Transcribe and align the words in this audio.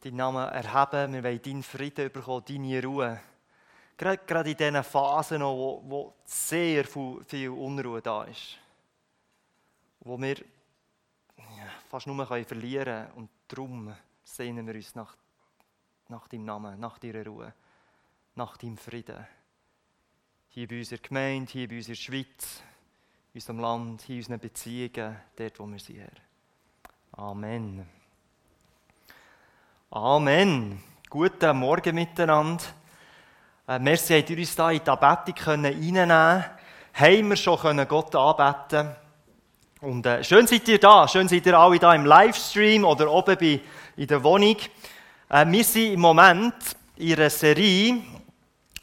deinen 0.00 0.16
Namen 0.16 0.48
erheben, 0.48 1.12
wir 1.12 1.24
wollen 1.24 1.42
deinen 1.42 1.62
Frieden 1.62 2.10
bekommen, 2.10 2.44
deine 2.46 2.82
Ruhe. 2.82 3.20
Gerade, 3.96 4.22
gerade 4.26 4.50
in 4.50 4.56
diesen 4.56 4.82
Phasen, 4.82 5.42
wo, 5.42 5.82
wo 5.84 6.14
sehr 6.24 6.84
viel 6.84 7.50
Unruhe 7.50 8.00
da 8.00 8.24
ist. 8.24 8.58
Wo 10.00 10.18
wir 10.18 10.36
ja, 11.36 11.66
fast 11.88 12.06
nur 12.06 12.26
verlieren 12.26 12.84
können. 12.84 13.12
Und 13.12 13.30
darum 13.46 13.94
sehnen 14.24 14.66
wir 14.66 14.74
uns 14.74 14.94
nach, 14.94 15.14
nach 16.08 16.28
deinem 16.28 16.46
Namen, 16.46 16.80
nach 16.80 16.98
deiner 16.98 17.26
Ruhe, 17.26 17.52
nach 18.36 18.56
deinem 18.56 18.78
Frieden. 18.78 19.26
Hier 20.48 20.66
bei 20.66 20.78
unserer 20.78 21.00
Gemeinde, 21.00 21.52
hier 21.52 21.68
bei 21.68 21.76
unserer 21.76 21.94
Schweiz, 21.94 22.62
in 23.32 23.38
unserem 23.38 23.60
Land, 23.60 24.08
in 24.08 24.16
unseren 24.16 24.40
Beziehungen, 24.40 25.16
dort, 25.36 25.60
wo 25.60 25.66
wir 25.66 25.78
sind. 25.78 26.10
Amen. 27.12 27.99
Amen. 29.92 30.80
Guten 31.08 31.56
Morgen 31.56 31.96
miteinander. 31.96 32.62
Äh, 33.66 33.80
merci, 33.80 34.20
habt 34.20 34.30
ihr 34.30 34.38
uns 34.38 34.54
da 34.54 34.70
in 34.70 34.80
die 34.84 34.88
Anbetung 34.88 35.34
reinnehmen 35.44 35.74
können. 35.74 36.44
Haben 36.94 37.28
wir 37.28 37.36
schon 37.36 37.88
Gott 37.88 38.14
anbeten 38.14 38.94
Und 39.80 40.06
äh, 40.06 40.22
schön 40.22 40.46
seid 40.46 40.68
ihr 40.68 40.78
da. 40.78 41.08
Schön 41.08 41.26
seid 41.26 41.44
ihr 41.44 41.58
alle 41.58 41.80
da 41.80 41.92
im 41.92 42.06
Livestream 42.06 42.84
oder 42.84 43.10
oben 43.10 43.36
bei, 43.36 43.60
in 43.96 44.06
der 44.06 44.22
Wohnung. 44.22 44.54
Äh, 45.28 45.44
wir 45.48 45.64
sind 45.64 45.94
im 45.94 46.00
Moment 46.00 46.54
in 46.94 47.14
einer 47.14 47.28
Serie, 47.28 47.94
die 47.94 48.04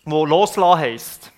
«Loslassen» 0.04 0.78
heisst. 0.78 1.32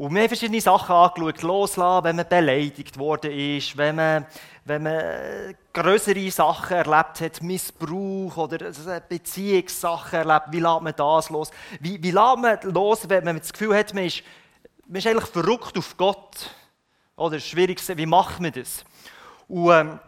Und 0.00 0.14
wir 0.14 0.22
haben 0.22 0.28
verschiedene 0.28 0.62
Sachen 0.62 0.94
angeschaut. 0.94 1.42
Loslassen, 1.42 2.04
wenn 2.04 2.16
man 2.16 2.26
beleidigt 2.26 2.98
worden 2.98 3.32
ist, 3.32 3.76
wenn 3.76 3.96
man, 3.96 4.26
wenn 4.64 4.84
man 4.84 5.54
größere 5.74 6.30
Sachen 6.30 6.74
erlebt 6.78 7.20
hat, 7.20 7.42
Missbrauch 7.42 8.34
oder 8.38 8.70
Beziehungssachen 9.06 10.20
erlebt. 10.20 10.46
Wie 10.52 10.60
lässt 10.60 10.80
man 10.80 10.94
das 10.96 11.28
los? 11.28 11.50
Wie, 11.80 12.02
wie 12.02 12.12
lässt 12.12 12.38
man 12.38 12.58
los, 12.62 13.06
wenn 13.10 13.24
man 13.24 13.40
das 13.40 13.52
Gefühl 13.52 13.76
hat, 13.76 13.92
man 13.92 14.04
ist, 14.04 14.22
man 14.86 14.96
ist 14.96 15.06
eigentlich 15.06 15.28
verrückt 15.28 15.76
auf 15.76 15.94
Gott? 15.98 16.50
Oder 17.16 17.38
schwierig, 17.38 17.82
wie 17.86 18.06
macht 18.06 18.40
man 18.40 18.52
das? 18.52 18.82
Und 19.48 19.70
ähm, 19.70 20.00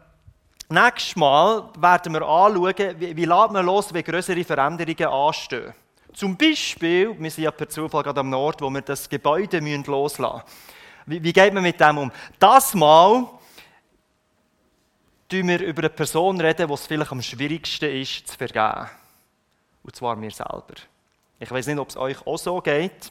nächstes 0.71 1.17
Mal 1.17 1.69
werden 1.77 2.15
wir 2.15 2.23
anschauen, 2.23 2.95
wie, 2.99 3.15
wie 3.15 3.27
lässt 3.27 3.51
man 3.51 3.67
los, 3.67 3.93
wenn 3.93 4.03
größere 4.03 4.43
Veränderungen 4.43 5.13
anstehen. 5.13 5.75
Zum 6.13 6.37
Beispiel, 6.37 7.17
wir 7.19 7.31
sind 7.31 7.45
ja 7.45 7.51
per 7.51 7.69
Zufall 7.69 8.03
gerade 8.03 8.21
am 8.21 8.33
Ort, 8.35 8.61
wo 8.61 8.69
wir 8.71 8.83
das 8.83 9.09
Gebäude 9.09 9.59
loslassen 9.59 10.23
müssen. 10.23 10.43
Wie, 11.07 11.23
wie 11.23 11.33
geht 11.33 11.53
man 11.55 11.63
mit 11.63 11.81
dem 11.81 11.99
um? 11.99 12.13
Das 12.39 12.75
Mal 12.75 13.27
reden 15.33 15.49
wir 15.49 15.61
über 15.63 15.81
eine 15.81 15.91
Person 15.91 16.41
reden, 16.41 16.69
die 16.69 16.75
es 16.75 16.87
vielleicht 16.87 17.11
am 17.11 17.23
schwierigsten 17.23 17.91
ist 17.91 18.29
zu 18.29 18.37
vergeben. 18.37 18.89
Und 19.83 19.97
zwar 19.97 20.15
mir 20.15 20.31
selber. 20.31 20.75
Ich 21.41 21.51
weiß 21.51 21.67
nicht, 21.67 21.79
ob 21.79 21.89
es 21.89 21.97
euch 21.97 22.27
auch 22.27 22.37
so 22.37 22.61
geht, 22.61 23.11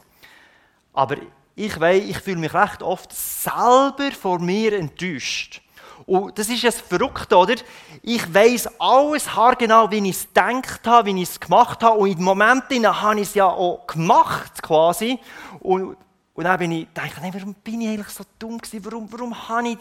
aber 0.93 1.17
ich 1.55 1.79
weiß, 1.79 2.03
ich 2.03 2.17
fühle 2.19 2.37
mich 2.37 2.53
recht 2.53 2.81
oft 2.81 3.11
selber 3.11 4.11
vor 4.11 4.39
mir 4.39 4.73
enttäuscht. 4.73 5.61
Und 6.05 6.37
das 6.37 6.49
ist 6.49 6.63
es 6.63 6.81
verrückt, 6.81 7.31
oder? 7.33 7.55
Ich 8.01 8.33
weiß 8.33 8.79
alles 8.79 9.35
haargenau, 9.35 9.89
wie 9.91 10.09
ich 10.09 10.15
es 10.15 10.27
gedacht 10.27 10.85
habe, 10.85 11.07
wie 11.07 11.21
ich 11.21 11.29
es 11.29 11.39
gemacht 11.39 11.83
habe. 11.83 11.99
Und 11.99 12.11
im 12.11 12.23
Moment 12.23 12.63
habe 12.69 13.19
ich 13.19 13.27
es 13.27 13.33
ja 13.33 13.45
auch 13.47 13.85
gemacht, 13.87 14.61
quasi. 14.61 15.19
Und, 15.59 15.97
und 16.33 16.43
dann 16.43 16.57
bin 16.59 16.71
ich, 16.71 16.87
denke 16.89 17.21
ich, 17.27 17.33
warum 17.33 17.53
bin 17.55 17.81
ich 17.81 17.89
eigentlich 17.89 18.09
so 18.09 18.23
dumm 18.39 18.57
gewesen? 18.57 18.85
Warum, 18.85 19.11
warum 19.11 19.49
habe 19.49 19.69
ich... 19.69 19.77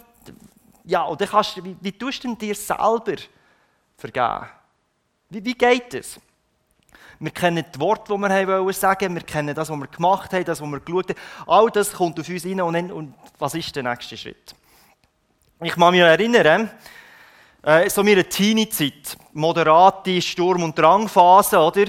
Ja, 0.85 1.15
dann 1.15 1.29
kannst 1.29 1.63
wie, 1.63 1.77
wie 1.81 1.93
tust 1.93 2.25
du 2.25 2.29
denn 2.29 2.39
dir 2.39 2.55
selber 2.55 3.17
vergeben? 3.97 4.47
Wie, 5.29 5.45
wie 5.45 5.55
geht 5.55 5.95
es? 5.95 6.19
Wir 7.19 7.31
kennen 7.31 7.65
die 7.75 7.79
Worte, 7.79 8.15
die 8.15 8.19
wir 8.19 8.73
sagen 8.73 9.15
wir 9.15 9.23
kennen 9.23 9.55
das, 9.55 9.69
was 9.69 9.77
wir 9.77 9.87
gemacht 9.87 10.33
haben, 10.33 10.45
das, 10.45 10.61
was 10.61 10.69
wir 10.69 10.81
geschaut 10.81 11.11
haben. 11.11 11.19
All 11.47 11.71
das 11.71 11.93
kommt 11.93 12.19
auf 12.19 12.29
uns 12.29 12.47
rein. 12.47 12.61
Und, 12.63 12.93
und 12.93 13.15
was 13.39 13.55
ist 13.55 13.77
der 13.77 13.83
nächste 13.83 14.17
Schritt? 14.17 14.55
Ich 15.63 15.75
kann 15.75 15.91
mich 15.91 16.01
erinnern, 16.01 16.71
äh, 17.63 17.91
so 17.91 18.03
meine 18.03 18.25
Teenie-Zeit, 18.25 19.15
moderate 19.35 20.23
Sturm- 20.23 20.63
und 20.63 20.79
Drangphase, 20.79 21.59
oder? 21.59 21.85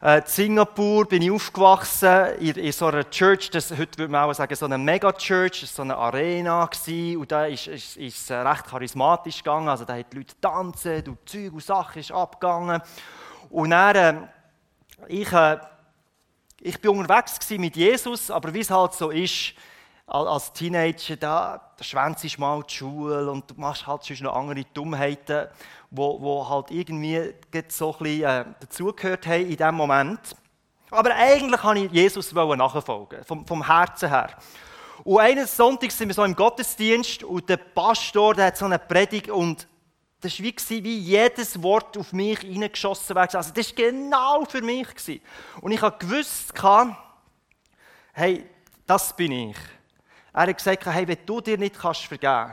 Äh, 0.00 0.18
in 0.18 0.22
Singapur 0.24 1.08
bin 1.08 1.22
ich 1.22 1.32
aufgewachsen, 1.32 2.36
in, 2.38 2.54
in 2.54 2.70
so 2.70 2.86
einer 2.86 3.10
Church, 3.10 3.50
das, 3.50 3.72
heute 3.72 3.98
würde 3.98 4.12
man 4.12 4.30
auch 4.30 4.34
sagen, 4.34 4.54
so 4.54 4.66
eine 4.66 4.78
Mega-Church, 4.78 5.68
so 5.68 5.82
eine 5.82 5.96
Arena 5.96 6.64
gewesen, 6.66 7.16
und 7.16 7.32
da 7.32 7.46
ist 7.46 7.66
es 7.66 8.30
äh, 8.30 8.34
recht 8.34 8.66
charismatisch 8.66 9.38
gegangen, 9.38 9.68
also 9.68 9.84
da 9.84 9.94
haben 9.94 10.04
die 10.12 10.18
Leute 10.18 10.40
tanzen, 10.40 11.08
und 11.08 11.28
Zeug 11.28 11.54
und 11.54 11.64
Sachen 11.64 11.98
ist 11.98 12.12
abgegangen. 12.12 12.80
Und 13.50 13.70
dann, 13.70 13.96
äh, 13.96 14.14
ich, 15.08 15.32
äh, 15.32 15.58
ich 16.60 16.80
bin 16.80 16.92
unterwegs 16.92 17.50
mit 17.50 17.74
Jesus, 17.74 18.30
aber 18.30 18.54
wie 18.54 18.60
es 18.60 18.70
halt 18.70 18.92
so 18.94 19.10
ist, 19.10 19.54
als 20.12 20.52
Teenager, 20.52 21.16
da, 21.16 21.72
da 21.76 21.84
schwänzt 21.84 22.38
mal 22.38 22.62
die 22.62 22.74
Schule 22.74 23.30
und 23.30 23.50
du 23.50 23.54
machst 23.56 23.86
halt 23.86 24.06
schon 24.06 24.18
noch 24.24 24.36
andere 24.36 24.64
Dummheiten, 24.74 25.48
wo, 25.90 26.20
wo 26.20 26.48
halt 26.48 26.70
irgendwie 26.70 27.32
so 27.68 27.92
ein 27.92 27.98
bisschen 27.98 28.22
äh, 28.22 28.44
dazugehört 28.60 29.26
haben 29.26 29.42
in 29.42 29.56
diesem 29.56 29.74
Moment. 29.74 30.20
Aber 30.90 31.14
eigentlich 31.14 31.64
wollte 31.64 31.80
ich 31.86 31.92
Jesus 31.92 32.32
nachfolgen, 32.32 33.24
vom, 33.24 33.46
vom 33.46 33.66
Herzen 33.66 34.10
her. 34.10 34.36
Und 35.04 35.18
eines 35.18 35.56
Sonntags 35.56 35.96
sind 35.96 36.08
wir 36.08 36.14
so 36.14 36.24
im 36.24 36.36
Gottesdienst 36.36 37.24
und 37.24 37.48
der 37.48 37.56
Pastor 37.56 38.34
der 38.34 38.46
hat 38.46 38.58
so 38.58 38.66
eine 38.66 38.78
Predigt 38.78 39.30
und 39.30 39.66
das 40.20 40.38
war 40.38 40.44
wie, 40.44 40.84
wie 40.84 40.98
jedes 40.98 41.60
Wort 41.62 41.96
auf 41.96 42.12
mich 42.12 42.40
hineingeschossen 42.40 43.16
wäre. 43.16 43.34
Also 43.34 43.50
das 43.52 43.68
war 43.68 43.74
genau 43.76 44.44
für 44.44 44.60
mich. 44.60 44.86
Und 45.60 45.72
ich 45.72 45.80
habe 45.80 45.98
gewusst, 45.98 46.52
hey, 48.12 48.46
das 48.86 49.16
bin 49.16 49.32
ich. 49.32 49.56
Er 50.32 50.46
hat 50.46 50.56
gesagt, 50.56 50.86
hey, 50.86 51.06
wenn 51.06 51.26
du 51.26 51.40
dir 51.40 51.58
nicht 51.58 51.78
kannst 51.78 52.04
vergeben 52.04 52.52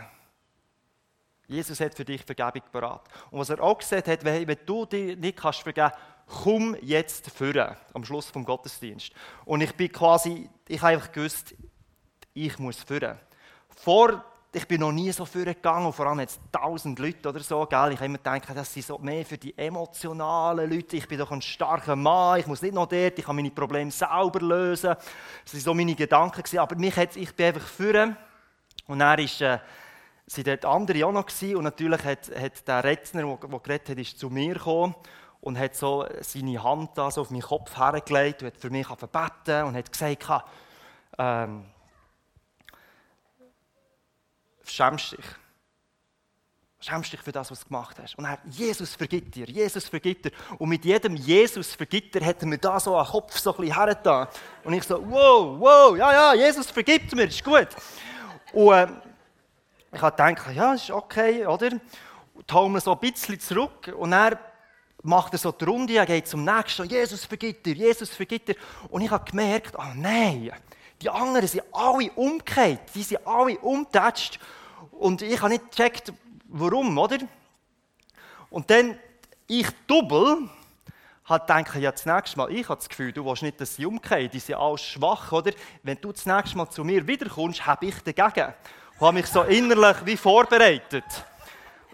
Jesus 1.48 1.80
hat 1.80 1.96
für 1.96 2.06
dich 2.06 2.24
Vergebung 2.24 2.62
parat. 2.72 3.02
Und 3.32 3.40
was 3.40 3.50
er 3.50 3.60
auch 3.60 3.78
gesagt 3.78 4.08
hat, 4.08 4.24
hey, 4.24 4.48
wenn 4.48 4.60
du 4.66 4.86
dir 4.86 5.16
nicht 5.16 5.38
kannst 5.38 5.62
vergeben 5.62 5.92
komm 6.30 6.78
jetzt 6.82 7.30
führen 7.32 7.76
am 7.94 8.06
Schluss 8.06 8.28
vom 8.28 8.46
Gottesdienst. 8.46 9.12
Und 9.46 9.62
ich 9.62 9.74
bin 9.76 9.92
quasi, 9.92 10.50
ich 10.68 10.82
habe 10.82 10.94
einfach 10.94 11.12
gewusst, 11.12 11.56
ich 12.34 12.58
muss 12.60 12.84
führen. 12.84 13.18
Vor 13.70 14.24
ich 14.52 14.68
bin 14.68 14.80
noch 14.80 14.92
nie 14.92 15.12
so 15.12 15.26
vorgegangen 15.26 15.86
und 15.86 15.94
vor 15.94 16.08
allem 16.08 16.22
jetzt 16.22 16.40
tausend 16.52 16.98
Leute 16.98 17.30
oder 17.30 17.40
so, 17.40 17.66
gell? 17.68 17.92
Ich 17.92 17.98
habe 17.98 18.06
immer 18.06 18.18
gedacht, 18.18 18.44
das 18.56 18.74
sind 18.74 18.86
so 18.86 18.98
mehr 18.98 19.24
für 19.24 19.38
die 19.38 19.56
emotionalen 19.56 20.72
Leute. 20.72 20.98
Ich 20.98 21.08
bin 21.08 21.20
doch 21.20 21.32
ein 21.32 21.42
starker 21.42 21.96
Mann, 21.96 22.40
ich 22.40 22.48
muss 22.48 22.62
nicht 22.62 22.74
noch 22.74 22.88
dort, 22.88 23.20
ich 23.20 23.26
kann 23.26 23.36
meine 23.36 23.52
Probleme 23.52 23.92
selber 23.92 24.40
lösen. 24.40 24.96
Das 25.44 25.54
waren 25.54 25.62
so 25.62 25.74
meine 25.76 25.94
Gedanken. 25.94 26.42
Gewesen. 26.42 26.60
Aber 26.60 26.76
mich 26.76 26.96
hat, 26.96 27.16
ich 27.16 27.36
bin 27.36 27.46
einfach 27.46 27.68
führen. 27.68 28.18
Und 28.88 29.00
dann 29.00 29.20
ist, 29.20 29.40
äh, 29.42 29.60
sind 30.26 30.48
dort 30.48 30.66
andere 30.66 31.06
auch 31.06 31.12
noch 31.12 31.28
gewesen. 31.28 31.56
Und 31.56 31.66
natürlich 31.66 32.04
hat, 32.04 32.32
hat 32.36 32.68
der 32.68 32.84
Redner, 32.84 33.38
der 33.38 33.60
geredet 33.60 33.90
hat, 33.90 33.98
ist 34.00 34.18
zu 34.18 34.32
mir 34.32 34.56
gekommen 34.56 34.96
und 35.42 35.60
hat 35.60 35.76
so 35.76 36.08
seine 36.22 36.64
Hand 36.64 36.98
da 36.98 37.12
so 37.12 37.22
auf 37.22 37.30
meinen 37.30 37.44
Kopf 37.44 37.78
hergelegt 37.78 38.42
und 38.42 38.48
hat 38.48 38.58
für 38.58 38.72
mich 38.72 38.88
beten 38.88 39.64
und 39.66 39.76
hat 39.76 39.92
gesagt, 39.92 40.44
ähm, 41.20 41.66
schämst 44.72 45.14
dich. 45.14 45.26
Schämst 46.82 47.12
dich 47.12 47.20
für 47.20 47.34
das, 47.34 47.52
was 47.52 47.60
du 47.60 47.68
gemacht 47.68 47.98
hast. 48.02 48.18
Und 48.18 48.24
er, 48.24 48.40
Jesus 48.46 48.96
vergibt 48.96 49.36
dir, 49.36 49.46
Jesus 49.46 49.90
vergibt 49.90 50.26
dir. 50.26 50.32
Und 50.58 50.70
mit 50.70 50.86
jedem 50.86 51.16
Jesus 51.16 51.74
vergibt 51.74 52.16
dir, 52.16 52.26
hat 52.26 52.42
er 52.42 52.48
mir 52.48 52.58
da 52.58 52.80
so 52.80 52.96
einen 52.96 53.06
Kopf 53.06 53.38
so 53.38 53.52
ein 53.54 53.58
bisschen 53.58 53.76
hergetan. 53.76 54.28
Und 54.64 54.74
ich 54.74 54.84
so, 54.84 54.96
wow, 55.10 55.60
wow, 55.60 55.98
ja, 55.98 56.14
ja, 56.14 56.34
Jesus 56.34 56.72
vergibt 56.72 57.14
mir, 57.14 57.26
ist 57.26 57.44
gut. 57.44 57.68
Und 58.54 58.74
äh, 58.74 58.88
ich 59.92 60.02
habe 60.02 60.16
gedacht, 60.16 60.56
ja, 60.56 60.74
ist 60.74 60.90
okay, 60.90 61.46
oder? 61.46 61.72
Und 62.34 62.72
mir 62.72 62.80
so 62.80 62.94
ein 62.94 63.00
bisschen 63.00 63.40
zurück 63.40 63.94
und 63.98 64.14
er 64.14 64.40
macht 65.04 65.34
er 65.34 65.40
so 65.40 65.52
die 65.52 65.66
Runde, 65.66 65.96
er 65.96 66.06
geht 66.06 66.28
zum 66.28 66.44
nächsten, 66.44 66.88
Jesus 66.88 67.26
vergibt 67.26 67.66
dir, 67.66 67.74
Jesus 67.74 68.10
vergibt 68.10 68.50
dir. 68.50 68.56
Und 68.90 69.02
ich 69.02 69.12
habe 69.12 69.30
gemerkt, 69.30 69.76
oh 69.78 69.94
nein, 69.96 70.52
die 71.02 71.10
anderen 71.10 71.48
sind 71.48 71.64
alle 71.72 72.12
umgekehrt, 72.12 72.82
die 72.94 73.04
sind 73.04 73.26
alle 73.26 73.58
umgetatscht. 73.60 74.40
Und 75.00 75.22
ich 75.22 75.40
habe 75.42 75.54
nicht 75.54 75.72
gecheckt, 75.72 76.12
warum, 76.50 76.98
oder? 76.98 77.20
Und 78.50 78.70
dann, 78.70 79.00
ich 79.48 79.68
doppel, 79.88 80.50
hat 81.24 81.48
gedacht, 81.48 81.76
ja, 81.76 81.92
das 81.92 82.06
nächste 82.06 82.38
Mal, 82.38 82.52
ich 82.52 82.68
habe 82.68 82.80
das 82.80 82.90
Gefühl, 82.90 83.14
du 83.14 83.24
willst 83.24 83.42
nicht, 83.42 83.62
dass 83.62 83.76
sie 83.76 83.86
umkehren, 83.86 84.30
die 84.30 84.40
sind 84.40 84.56
alle 84.56 84.78
schwach, 84.78 85.32
oder? 85.32 85.52
Wenn 85.84 86.02
du 86.02 86.12
das 86.12 86.26
nächste 86.26 86.58
Mal 86.58 86.70
zu 86.70 86.84
mir 86.84 87.08
wiederkommst, 87.08 87.66
habe 87.66 87.86
ich 87.86 87.96
dagegen. 88.02 88.54
Und 89.00 89.08
habe 89.08 89.14
mich 89.14 89.28
so 89.28 89.44
innerlich 89.44 90.06
wie 90.06 90.18
vorbereitet. 90.18 91.06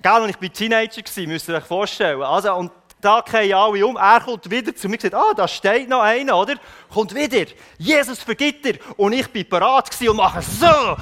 Gell, 0.02 0.22
und 0.24 0.30
ich 0.30 0.42
war 0.42 0.50
Teenager, 0.52 1.28
müsst 1.28 1.48
ihr 1.48 1.56
euch 1.56 1.64
vorstellen. 1.64 2.24
Also, 2.24 2.56
und 2.56 2.72
da 3.02 3.22
gehen 3.22 3.54
alle 3.54 3.86
um. 3.86 3.98
Er 3.98 4.22
kommt 4.22 4.50
wieder 4.50 4.76
zu 4.76 4.88
mir 4.88 4.96
und 4.96 5.02
sagt, 5.02 5.14
ah, 5.14 5.34
da 5.36 5.48
steht 5.48 5.88
noch 5.88 6.02
einer, 6.02 6.38
oder? 6.38 6.56
Kommt 6.92 7.14
wieder. 7.14 7.46
Jesus 7.78 8.24
vergibt 8.24 8.66
dir. 8.66 8.80
Und 8.98 9.14
ich 9.14 9.28
bin 9.32 9.48
bereit 9.48 9.90
und 10.02 10.16
mache 10.16 10.42
so. 10.42 10.96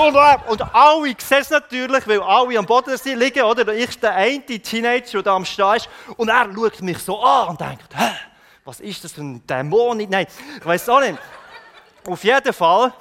Und, 0.00 0.16
und 0.48 0.74
alle 0.74 1.14
sehen 1.18 1.38
es 1.40 1.50
natürlich, 1.50 2.06
weil 2.06 2.22
alle 2.22 2.58
am 2.58 2.66
Boden 2.66 2.98
liegen, 3.04 3.42
oder? 3.42 3.74
Ich 3.74 3.98
der 4.00 4.14
eine 4.14 4.40
Teenager, 4.40 5.12
der 5.12 5.22
da 5.22 5.36
am 5.36 5.44
Stehen 5.44 5.76
ist. 5.76 5.88
Und 6.16 6.28
er 6.28 6.48
schaut 6.54 6.80
mich 6.80 6.98
so 6.98 7.20
an 7.20 7.48
und 7.48 7.60
denkt, 7.60 7.94
hä? 7.94 8.10
Was 8.64 8.80
ist 8.80 9.02
das 9.02 9.12
für 9.12 9.22
ein 9.22 9.44
Dämon? 9.46 9.98
Nein, 10.08 10.26
ich 10.58 10.64
weiß 10.64 10.88
auch 10.90 11.00
nicht. 11.00 11.18
Auf 12.06 12.22
jeden 12.24 12.52
Fall 12.52 12.92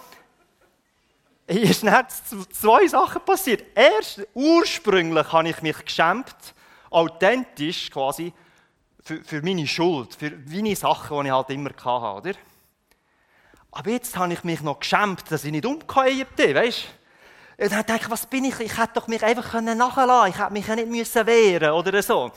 ist 1.48 1.84
dann 1.84 2.06
zwei 2.52 2.88
Sachen 2.88 3.22
passiert. 3.24 3.64
Erst, 3.76 4.22
ursprünglich 4.34 5.32
habe 5.32 5.50
ich 5.50 5.62
mich 5.62 5.86
geschämt, 5.86 6.36
authentisch 6.90 7.90
quasi, 7.92 8.34
für, 9.02 9.24
für 9.24 9.42
meine 9.42 9.68
Schuld, 9.68 10.16
für 10.16 10.32
meine 10.48 10.76
Sachen, 10.76 11.22
die 11.22 11.28
ich 11.28 11.34
halt 11.34 11.50
immer 11.50 11.70
hatte, 11.70 12.30
oder? 12.30 12.40
Aber 13.72 13.90
jetzt 13.92 14.18
habe 14.18 14.34
ich 14.34 14.44
mich 14.44 14.62
noch 14.62 14.80
geschämt, 14.80 15.24
dass 15.30 15.44
ich 15.44 15.52
nicht 15.52 15.66
umgekehrt 15.66 16.36
bin, 16.36 16.56
weißt 16.56 16.84
du? 17.58 17.64
Und 17.64 17.72
dann 17.72 17.86
denke 17.86 18.04
ich, 18.04 18.10
was 18.10 18.26
bin 18.26 18.46
ich? 18.46 18.60
Ich 18.60 18.78
hätte 18.78 18.94
doch 18.94 19.08
mich 19.08 19.24
einfach 19.24 19.62
nachlassen 19.62 20.06
können. 20.06 20.28
Ich 20.28 20.40
hätte 20.40 20.54
mich 20.54 20.68
ja 20.68 20.76
nicht 20.76 20.88
müssen 20.88 21.28
wehren 21.28 21.72
oder 21.72 22.02
so. 22.02 22.32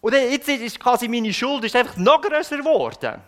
Und 0.00 0.12
jetzt 0.12 0.48
ist 0.48 0.78
quasi 0.78 1.08
meine 1.08 1.32
Schuld 1.32 1.64
ist 1.64 1.74
einfach 1.74 1.96
noch 1.96 2.22
größer 2.22 2.56
geworden. 2.56 3.20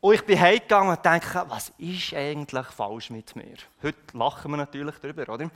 Und 0.00 0.14
ich 0.14 0.24
bin 0.24 0.40
heimgegangen 0.40 0.96
und 0.96 1.04
denke, 1.04 1.44
was 1.48 1.72
ist 1.76 2.14
eigentlich 2.14 2.66
falsch 2.68 3.10
mit 3.10 3.36
mir? 3.36 3.56
Heute 3.82 3.98
lachen 4.14 4.50
wir 4.50 4.56
natürlich 4.56 4.94
darüber, 4.96 5.34
oder? 5.34 5.50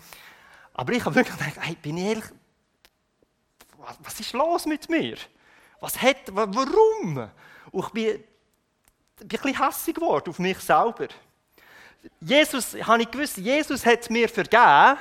Aber 0.74 0.92
ich 0.92 1.02
habe 1.02 1.14
wirklich 1.14 1.36
gedacht, 1.36 1.56
hey, 1.60 1.76
bin 1.80 1.96
ich 1.96 2.04
ehrlich, 2.04 2.24
was 4.00 4.20
ist 4.20 4.32
los 4.32 4.66
mit 4.66 4.88
mir? 4.88 5.16
Was 5.81 6.00
hat, 6.00 6.16
warum? 6.31 7.31
Und 7.70 7.84
ich 7.86 7.90
bin, 7.90 8.25
bin 9.28 9.40
ein 9.42 9.66
hässlich 9.66 9.96
geworden 9.96 10.31
auf 10.31 10.38
mich 10.38 10.58
selber. 10.58 11.08
Jesus, 12.20 12.75
habe 12.75 13.02
ich 13.02 13.10
gewusst, 13.10 13.36
Jesus 13.38 13.84
hat 13.84 14.10
mir 14.10 14.28
vergeben, 14.28 14.98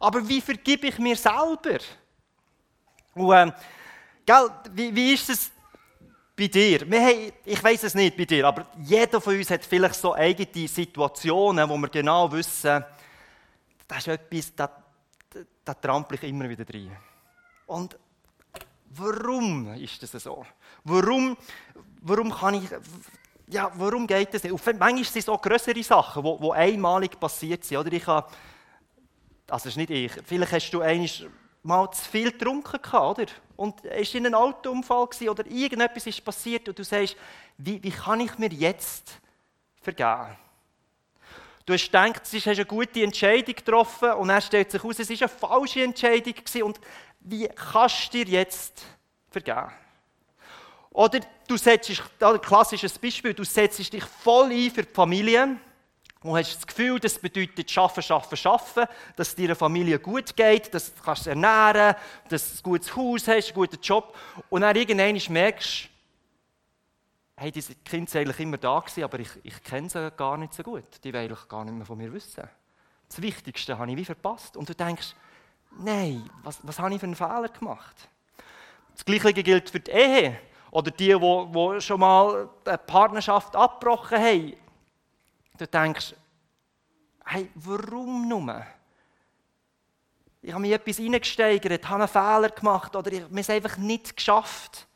aber 0.00 0.28
wie 0.28 0.40
vergib 0.40 0.84
ich 0.84 0.98
mir 0.98 1.16
selber? 1.16 1.78
Und, 3.14 3.32
ähm, 3.32 3.52
gell, 4.26 4.50
wie, 4.72 4.94
wie 4.94 5.14
ist 5.14 5.28
es 5.28 5.50
bei 6.36 6.48
dir? 6.48 6.80
Haben, 6.80 7.32
ich 7.44 7.62
weiß 7.62 7.84
es 7.84 7.94
nicht 7.94 8.16
bei 8.16 8.24
dir, 8.24 8.46
aber 8.46 8.66
jeder 8.78 9.20
von 9.20 9.36
uns 9.36 9.50
hat 9.50 9.64
vielleicht 9.64 9.94
so 9.94 10.14
eigene 10.14 10.66
Situationen, 10.66 11.68
wo 11.68 11.76
wir 11.76 11.88
genau 11.88 12.30
wissen, 12.32 12.84
das 13.86 13.98
ist 13.98 14.08
etwas, 14.08 14.54
da, 14.54 14.70
da 15.64 15.74
trampel 15.74 16.18
ich 16.20 16.28
immer 16.30 16.48
wieder 16.48 16.64
rein. 16.72 16.96
Und 17.72 17.98
warum 18.90 19.72
ist 19.74 20.02
das 20.02 20.22
so? 20.22 20.44
Warum, 20.84 21.38
warum 22.02 22.30
kann 22.30 22.54
ich, 22.54 22.68
ja, 23.46 23.72
warum 23.76 24.06
geht 24.06 24.34
das 24.34 24.42
nicht? 24.42 24.52
Manchmal 24.52 25.04
sind 25.04 25.16
es 25.16 25.28
auch 25.28 25.40
größere 25.40 25.82
Sachen, 25.82 26.22
die, 26.22 26.36
die 26.42 26.52
einmalig 26.52 27.18
passiert 27.18 27.64
sind. 27.64 27.78
Oder 27.78 27.92
ich 27.92 28.06
habe, 28.06 28.28
also 29.48 29.64
das 29.64 29.66
ist 29.66 29.76
nicht 29.78 29.90
ich, 29.90 30.12
vielleicht 30.24 30.52
hast 30.52 30.70
du 30.70 30.82
einmal 30.82 31.08
mal 31.62 31.90
zu 31.92 32.04
viel 32.04 32.32
getrunken 32.32 32.82
gehabt, 32.82 33.18
oder? 33.18 33.32
Und 33.56 33.84
es 33.86 34.12
war 34.12 34.18
in 34.18 34.26
einem 34.26 34.34
Autounfall 34.34 35.08
oder 35.28 35.46
irgendetwas 35.46 36.06
ist 36.06 36.22
passiert 36.22 36.68
und 36.68 36.78
du 36.78 36.84
sagst, 36.84 37.16
wie, 37.56 37.82
wie 37.82 37.90
kann 37.90 38.20
ich 38.20 38.36
mir 38.36 38.50
jetzt 38.50 39.18
vergeben? 39.80 40.36
Du 41.64 41.72
hast 41.72 41.84
gedacht, 41.84 42.22
du 42.32 42.36
hast 42.36 42.48
eine 42.48 42.66
gute 42.66 43.04
Entscheidung 43.04 43.54
getroffen 43.54 44.12
und 44.14 44.28
dann 44.28 44.42
stellt 44.42 44.72
sich 44.72 44.82
heraus, 44.82 44.98
es 44.98 45.08
war 45.08 45.16
eine 45.16 45.28
falsche 45.28 45.82
Entscheidung 45.84 46.34
und 46.64 46.80
wie 47.24 47.48
kannst 47.48 48.12
du 48.12 48.24
dir 48.24 48.32
jetzt 48.32 48.82
vergeben? 49.30 49.70
Oder 50.90 51.20
du 51.48 51.56
setzt, 51.56 51.90
ein 52.20 52.40
klassisches 52.40 52.98
Beispiel, 52.98 53.32
du 53.32 53.44
setzt 53.44 53.92
dich 53.92 54.04
voll 54.04 54.50
ein 54.50 54.70
für 54.70 54.82
die 54.82 54.92
Familie 54.92 55.56
und 56.22 56.36
hast 56.36 56.56
das 56.56 56.66
Gefühl, 56.66 57.00
das 57.00 57.18
bedeutet 57.18 57.70
schaffen, 57.70 58.02
schaffen, 58.02 58.36
schaffen, 58.36 58.84
dass 59.16 59.28
es 59.28 59.34
deiner 59.34 59.56
Familie 59.56 59.98
gut 59.98 60.36
geht, 60.36 60.72
dass 60.74 60.94
du 60.94 61.02
kannst 61.02 61.26
ernähren 61.26 61.96
dass 62.28 62.50
du 62.50 62.58
ein 62.58 62.62
gutes 62.62 62.94
Haus 62.94 63.26
hast, 63.26 63.46
einen 63.46 63.54
guten 63.54 63.80
Job. 63.80 64.16
Und 64.50 64.60
dann 64.60 64.76
irgendwann 64.76 65.20
merkst 65.32 65.88
hey, 67.42 67.50
diese 67.50 67.74
Kinder 67.74 68.08
sind 68.08 68.20
eigentlich 68.20 68.40
immer 68.40 68.56
da 68.56 68.78
gewesen, 68.78 69.02
aber 69.02 69.18
ich, 69.18 69.30
ich 69.42 69.62
kenne 69.64 69.88
sie 69.88 70.10
gar 70.12 70.36
nicht 70.36 70.54
so 70.54 70.62
gut. 70.62 70.84
Die 71.02 71.12
wollen 71.12 71.24
eigentlich 71.24 71.48
gar 71.48 71.64
nicht 71.64 71.74
mehr 71.74 71.86
von 71.86 71.98
mir 71.98 72.12
wissen. 72.12 72.48
Das 73.08 73.20
Wichtigste 73.20 73.76
habe 73.76 73.90
ich 73.90 73.96
wie 73.96 74.04
verpasst. 74.04 74.56
Und 74.56 74.68
du 74.68 74.74
denkst, 74.74 75.14
nein, 75.78 76.28
was, 76.42 76.58
was 76.62 76.78
habe 76.78 76.94
ich 76.94 77.00
für 77.00 77.06
einen 77.06 77.14
Fehler 77.16 77.48
gemacht? 77.48 78.08
Das 78.94 79.04
Gleiche 79.04 79.32
gilt 79.32 79.70
für 79.70 79.80
die 79.80 79.90
Ehe. 79.90 80.38
Oder 80.70 80.90
die, 80.90 81.08
die, 81.08 81.80
schon 81.80 82.00
mal 82.00 82.48
eine 82.64 82.78
Partnerschaft 82.78 83.54
abgebrochen 83.54 84.18
haben 84.18 84.54
Du 85.58 85.66
denkst, 85.66 86.14
hey, 87.26 87.50
warum 87.54 88.26
nur? 88.26 88.66
Ich 90.40 90.50
habe 90.50 90.62
mich 90.62 90.72
etwas 90.72 90.98
reingesteigert, 90.98 91.88
habe 91.88 92.02
einen 92.02 92.08
Fehler 92.08 92.48
gemacht 92.48 92.96
oder 92.96 93.12
ich 93.12 93.22
habe 93.22 93.40
es 93.40 93.50
einfach 93.50 93.76
nicht 93.76 94.16
geschafft. 94.16 94.88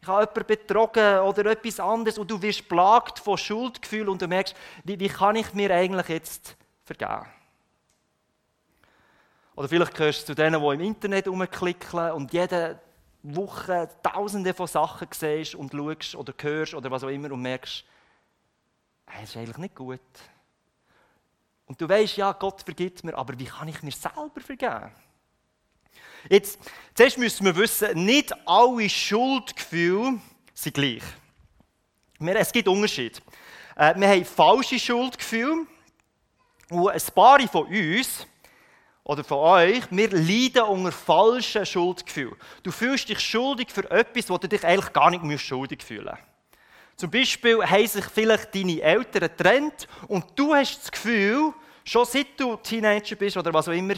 Ich 0.00 0.08
habe 0.08 0.22
jemanden 0.22 0.46
betrogen 0.46 1.18
oder 1.18 1.50
etwas 1.50 1.78
anderes 1.78 2.18
und 2.18 2.30
du 2.30 2.40
wirst 2.40 2.68
plagt 2.68 3.18
von 3.18 3.36
Schuldgefühl 3.36 4.08
und 4.08 4.22
du 4.22 4.26
merkst, 4.26 4.56
wie, 4.84 4.98
wie 4.98 5.08
kann 5.08 5.36
ich 5.36 5.52
mir 5.54 5.72
eigentlich 5.72 6.08
jetzt 6.08 6.56
vergeben? 6.84 7.26
Oder 9.58 9.68
vielleicht 9.68 9.94
gehörst 9.96 10.20
du 10.20 10.26
zu 10.26 10.34
denen, 10.36 10.62
die 10.62 10.74
im 10.74 10.80
Internet 10.80 11.26
rumklicken 11.26 12.12
und 12.12 12.32
jede 12.32 12.78
Woche 13.24 13.88
tausende 14.04 14.54
von 14.54 14.68
Sachen 14.68 15.08
siehst 15.10 15.56
und 15.56 15.72
schaust 15.72 16.14
oder 16.14 16.32
hörst 16.40 16.74
oder 16.74 16.92
was 16.92 17.02
auch 17.02 17.08
immer 17.08 17.32
und 17.32 17.42
merkst, 17.42 17.84
hey, 19.06 19.20
das 19.22 19.30
ist 19.30 19.36
eigentlich 19.36 19.58
nicht 19.58 19.74
gut. 19.74 19.98
Und 21.66 21.80
du 21.80 21.88
weißt, 21.88 22.18
ja, 22.18 22.30
Gott 22.30 22.62
vergibt 22.62 23.02
mir, 23.02 23.18
aber 23.18 23.36
wie 23.36 23.46
kann 23.46 23.66
ich 23.66 23.82
mir 23.82 23.90
selber 23.90 24.40
vergeben? 24.40 24.92
Jetzt, 26.30 26.60
zuerst 26.94 27.18
müssen 27.18 27.44
wir 27.44 27.56
wissen, 27.56 28.04
nicht 28.04 28.32
alle 28.46 28.88
Schuldgefühle 28.88 30.20
sind 30.54 30.74
gleich. 30.74 31.02
Es 32.20 32.52
gibt 32.52 32.68
Unterschiede. 32.68 33.18
Äh, 33.74 33.98
wir 33.98 34.08
haben 34.08 34.24
falsche 34.24 34.78
Schuldgefühle 34.78 35.66
und 36.70 36.90
ein 36.90 37.02
paar 37.12 37.40
von 37.48 37.66
uns 37.66 38.24
oder 39.08 39.24
von 39.24 39.38
euch, 39.38 39.84
wir 39.90 40.10
leiden 40.10 40.62
unter 40.64 40.92
falschen 40.92 41.64
Schuldgefühlen. 41.64 42.36
Du 42.62 42.70
fühlst 42.70 43.08
dich 43.08 43.18
schuldig 43.20 43.70
für 43.70 43.90
etwas, 43.90 44.28
wo 44.28 44.36
du 44.36 44.46
dich 44.46 44.62
eigentlich 44.64 44.92
gar 44.92 45.10
nicht 45.10 45.42
schuldig 45.42 45.82
fühlen 45.82 46.04
musst. 46.04 46.22
Zum 46.96 47.10
Beispiel 47.10 47.64
haben 47.64 47.86
sich 47.86 48.04
vielleicht 48.04 48.54
deine 48.54 48.82
Eltern 48.82 49.22
getrennt 49.22 49.88
und 50.08 50.26
du 50.36 50.54
hast 50.54 50.82
das 50.82 50.92
Gefühl, 50.92 51.54
schon 51.84 52.04
seit 52.04 52.38
du 52.38 52.56
Teenager 52.56 53.16
bist 53.16 53.38
oder 53.38 53.54
was 53.54 53.68
auch 53.68 53.72
immer, 53.72 53.94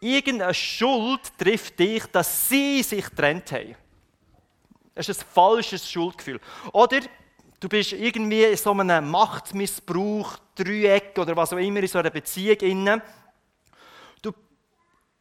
irgendeine 0.00 0.54
Schuld 0.54 1.20
trifft 1.36 1.78
dich, 1.78 2.06
dass 2.06 2.48
sie 2.48 2.82
sich 2.82 3.04
getrennt 3.04 3.52
haben. 3.52 3.76
Das 4.94 5.10
ist 5.10 5.20
ein 5.20 5.26
falsches 5.30 5.90
Schuldgefühl. 5.90 6.40
Oder 6.72 7.00
du 7.60 7.68
bist 7.68 7.92
irgendwie 7.92 8.44
in 8.44 8.56
so 8.56 8.70
einem 8.70 9.10
Machtmissbrauch, 9.10 10.38
Dreieck 10.54 11.18
oder 11.18 11.36
was 11.36 11.52
auch 11.52 11.58
immer 11.58 11.80
in 11.80 11.88
so 11.88 11.98
einer 11.98 12.10
Beziehung 12.10 12.56
inne. 12.60 13.02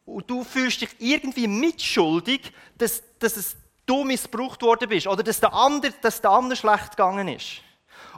Du, 0.05 0.11
und 0.13 0.29
du 0.29 0.43
fühlst 0.43 0.81
dich 0.81 0.89
irgendwie 0.99 1.47
mitschuldig, 1.47 2.51
dass, 2.77 3.03
dass 3.19 3.37
es 3.37 3.55
du 3.85 4.03
missbraucht 4.03 4.61
worden 4.61 4.89
bist 4.89 5.07
oder 5.07 5.23
dass 5.23 5.39
der 5.39 5.53
andere, 5.53 5.93
dass 6.01 6.21
der 6.21 6.31
andere 6.31 6.55
schlecht 6.55 6.91
gegangen 6.91 7.27
ist. 7.27 7.61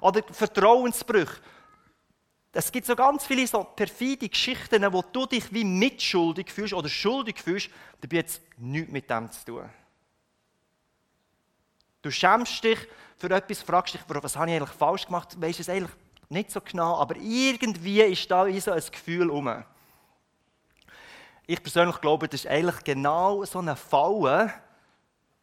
Oder 0.01 0.21
Vertrauensbrüche. 0.31 1.41
Es 2.55 2.71
gibt 2.71 2.85
so 2.85 2.95
ganz 2.95 3.25
viele 3.25 3.47
so 3.47 3.63
perfide 3.63 4.29
Geschichten, 4.29 4.93
wo 4.93 5.01
du 5.01 5.25
dich 5.25 5.51
wie 5.51 5.63
mitschuldig 5.63 6.51
fühlst 6.51 6.73
oder 6.73 6.87
schuldig 6.87 7.39
fühlst, 7.39 7.69
dabei 7.99 8.19
hat 8.19 8.27
es 8.27 8.41
nichts 8.57 8.91
mit 8.91 9.09
dem 9.09 9.31
zu 9.31 9.45
tun. 9.45 9.69
Du 12.03 12.11
schämst 12.11 12.63
dich 12.63 12.77
für 13.17 13.31
etwas, 13.31 13.63
fragst 13.63 13.95
dich, 13.95 14.01
was 14.07 14.35
habe 14.35 14.51
ich 14.51 14.57
eigentlich 14.57 14.77
falsch 14.77 15.05
gemacht, 15.05 15.41
weißt 15.41 15.61
es 15.61 15.69
eigentlich 15.69 15.91
nicht 16.29 16.51
so 16.51 16.61
genau, 16.61 16.97
aber 16.97 17.15
irgendwie 17.15 18.01
ist 18.01 18.29
da 18.29 18.45
so 18.59 18.71
ein 18.71 18.83
Gefühl 18.91 19.29
um. 19.31 19.63
Ich 21.45 21.61
persönlich 21.61 21.99
glaube, 21.99 22.27
das 22.27 22.41
ist 22.41 22.47
eigentlich 22.49 22.83
genau 22.83 23.43
so 23.43 23.59
eine 23.59 23.75
Falle, 23.75 24.53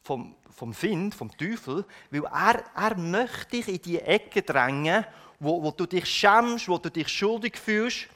vom, 0.03 0.35
vom 0.49 0.73
Find, 0.73 1.13
vom 1.13 1.35
Teufel, 1.37 1.85
weil 2.09 2.23
er, 2.25 2.63
er 2.75 2.97
möchte 2.97 3.57
dich 3.57 3.67
in 3.67 3.81
die 3.81 3.99
Ecke 3.99 4.41
drängen, 4.41 5.05
wo, 5.39 5.61
wo 5.61 5.71
du 5.71 5.85
dich 5.85 6.05
schämst, 6.05 6.67
wo 6.67 6.77
du 6.77 6.89
dich 6.89 7.07
schuldig 7.07 7.57
fühlst. 7.57 8.07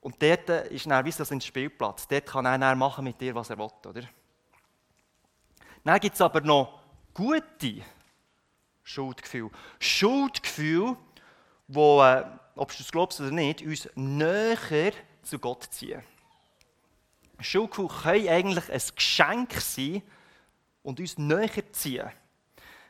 Und 0.00 0.22
dort 0.22 0.48
ist 0.70 0.86
dann 0.86 1.04
wie 1.04 1.10
so 1.10 1.24
ein 1.24 1.40
Spielplatz. 1.40 2.06
Dort 2.06 2.26
kann 2.26 2.44
er 2.44 2.58
dann 2.58 2.78
machen 2.78 3.04
mit 3.04 3.18
dir, 3.20 3.34
was 3.34 3.48
er 3.48 3.56
will. 3.56 3.70
Oder? 3.86 4.02
Dann 5.82 6.00
gibt 6.00 6.14
es 6.14 6.20
aber 6.20 6.42
noch 6.42 6.80
gute 7.14 7.82
Schuldgefühle. 8.82 9.50
Schuldgefühle, 9.78 10.96
die, 11.68 11.78
äh, 11.78 12.24
ob 12.56 12.68
du 12.68 12.82
es 12.82 12.92
glaubst 12.92 13.20
oder 13.20 13.30
nicht, 13.30 13.62
uns 13.62 13.88
näher 13.94 14.92
zu 15.24 15.38
Gott 15.38 15.64
ziehen. 15.70 16.02
Schuldgefühle 17.40 17.88
können 18.02 18.28
eigentlich 18.28 18.70
ein 18.70 18.82
Geschenk 18.94 19.52
sein 19.60 20.02
und 20.82 21.00
uns 21.00 21.18
näher 21.18 21.72
ziehen. 21.72 22.10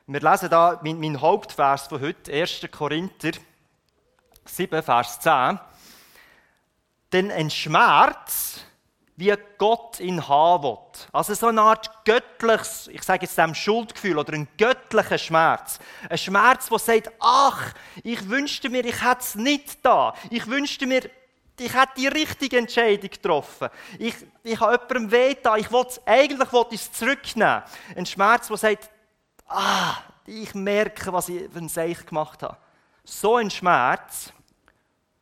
Wir 0.07 0.21
lesen 0.21 0.51
da 0.51 0.81
mein, 0.83 1.01
mein 1.01 1.21
Hauptvers 1.21 1.87
von 1.87 2.01
heute, 2.01 2.31
1. 2.33 2.69
Korinther 2.71 3.33
7, 4.45 4.83
Vers 4.83 5.21
10. 5.21 5.59
Denn 7.11 7.31
ein 7.31 7.49
Schmerz, 7.49 8.61
wie 9.17 9.33
Gott 9.59 10.01
ihn 10.01 10.27
haben 10.29 10.65
will. 10.65 10.79
Also 11.13 11.35
so 11.35 11.47
eine 11.47 11.63
Art 11.63 12.05
göttliches, 12.05 12.89
ich 12.89 13.03
sage 13.03 13.25
jetzt 13.25 13.39
dem 13.39 13.55
Schuldgefühl 13.55 14.19
oder 14.19 14.35
ein 14.35 14.49
göttlicher 14.59 15.19
Schmerz. 15.19 15.79
Ein 16.11 16.19
Schmerz, 16.19 16.69
der 16.69 16.79
sagt, 16.79 17.11
ach, 17.21 17.73
ich 18.03 18.29
wünschte 18.29 18.69
mir, 18.69 18.85
ich 18.85 19.03
hätte 19.03 19.21
es 19.21 19.35
nicht 19.37 19.85
da. 19.85 20.15
Ich 20.31 20.47
wünschte 20.49 20.87
mir, 20.87 21.09
ich 21.59 21.73
hätte 21.73 21.93
die 21.97 22.09
richtige 22.09 22.59
Entscheidung 22.59 23.11
getroffen. 23.11 23.69
Ich, 23.99 24.15
ich 24.43 24.59
habe 24.59 24.73
jemandem 24.73 25.11
weh 25.11 25.37
da. 25.41 25.57
Ich 25.57 25.71
wollte 25.71 26.01
eigentlich 26.05 26.53
wollte 26.53 26.75
ich 26.75 26.81
es 26.81 26.93
zurücknehmen. 26.93 27.63
Ein 27.95 28.07
Schmerz, 28.07 28.49
der 28.49 28.57
sagt, 28.57 28.91
ah, 29.47 29.97
ich 30.27 30.55
merke, 30.55 31.13
was 31.13 31.29
ich 31.29 31.51
für 31.51 31.59
ein 31.59 31.69
Seich 31.69 32.05
gemacht 32.05 32.43
habe. 32.43 32.57
So 33.05 33.37
ein 33.37 33.51
Schmerz 33.51 34.33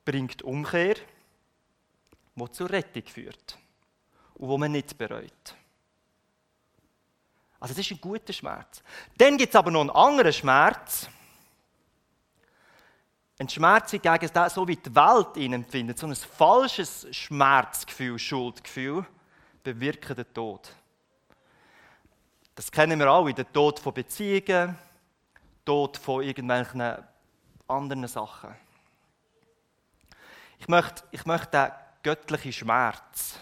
bringt 0.04 0.42
Umkehr, 0.42 0.96
wo 2.34 2.46
zur 2.46 2.70
Rettung 2.70 3.04
führt 3.04 3.58
und 4.34 4.48
wo 4.48 4.56
man 4.56 4.72
nicht 4.72 4.96
bereut. 4.96 5.54
Also 7.60 7.74
das 7.74 7.84
ist 7.84 7.92
ein 7.92 8.00
guter 8.00 8.32
Schmerz. 8.32 8.82
Dann 9.16 9.36
gibt 9.36 9.54
es 9.54 9.56
aber 9.56 9.70
noch 9.70 9.82
einen 9.82 9.90
anderen 9.90 10.32
Schmerz. 10.32 11.08
Ein 13.38 13.48
Schmerz 13.48 13.90
hingegen, 13.90 14.30
so 14.50 14.68
wie 14.68 14.76
die 14.76 14.94
Welt 14.94 15.36
ihn 15.36 15.54
empfindet, 15.54 15.98
so 15.98 16.06
ein 16.06 16.14
falsches 16.14 17.06
Schmerzgefühl, 17.10 18.18
Schuldgefühl, 18.18 19.06
bewirkt 19.62 20.16
den 20.16 20.34
Tod. 20.34 20.72
Das 22.54 22.70
kennen 22.70 22.98
wir 22.98 23.06
alle, 23.08 23.32
den 23.32 23.50
Tod 23.52 23.80
von 23.80 23.94
Beziehungen, 23.94 24.76
Tod 25.64 25.96
von 25.96 26.22
irgendwelchen 26.22 26.82
anderen 27.66 28.06
Sachen. 28.06 28.54
Ich 30.58 30.68
möchte, 30.68 31.02
ich 31.10 31.24
möchte 31.24 31.50
den 31.50 31.70
göttlichen 32.02 32.52
Schmerz 32.52 33.38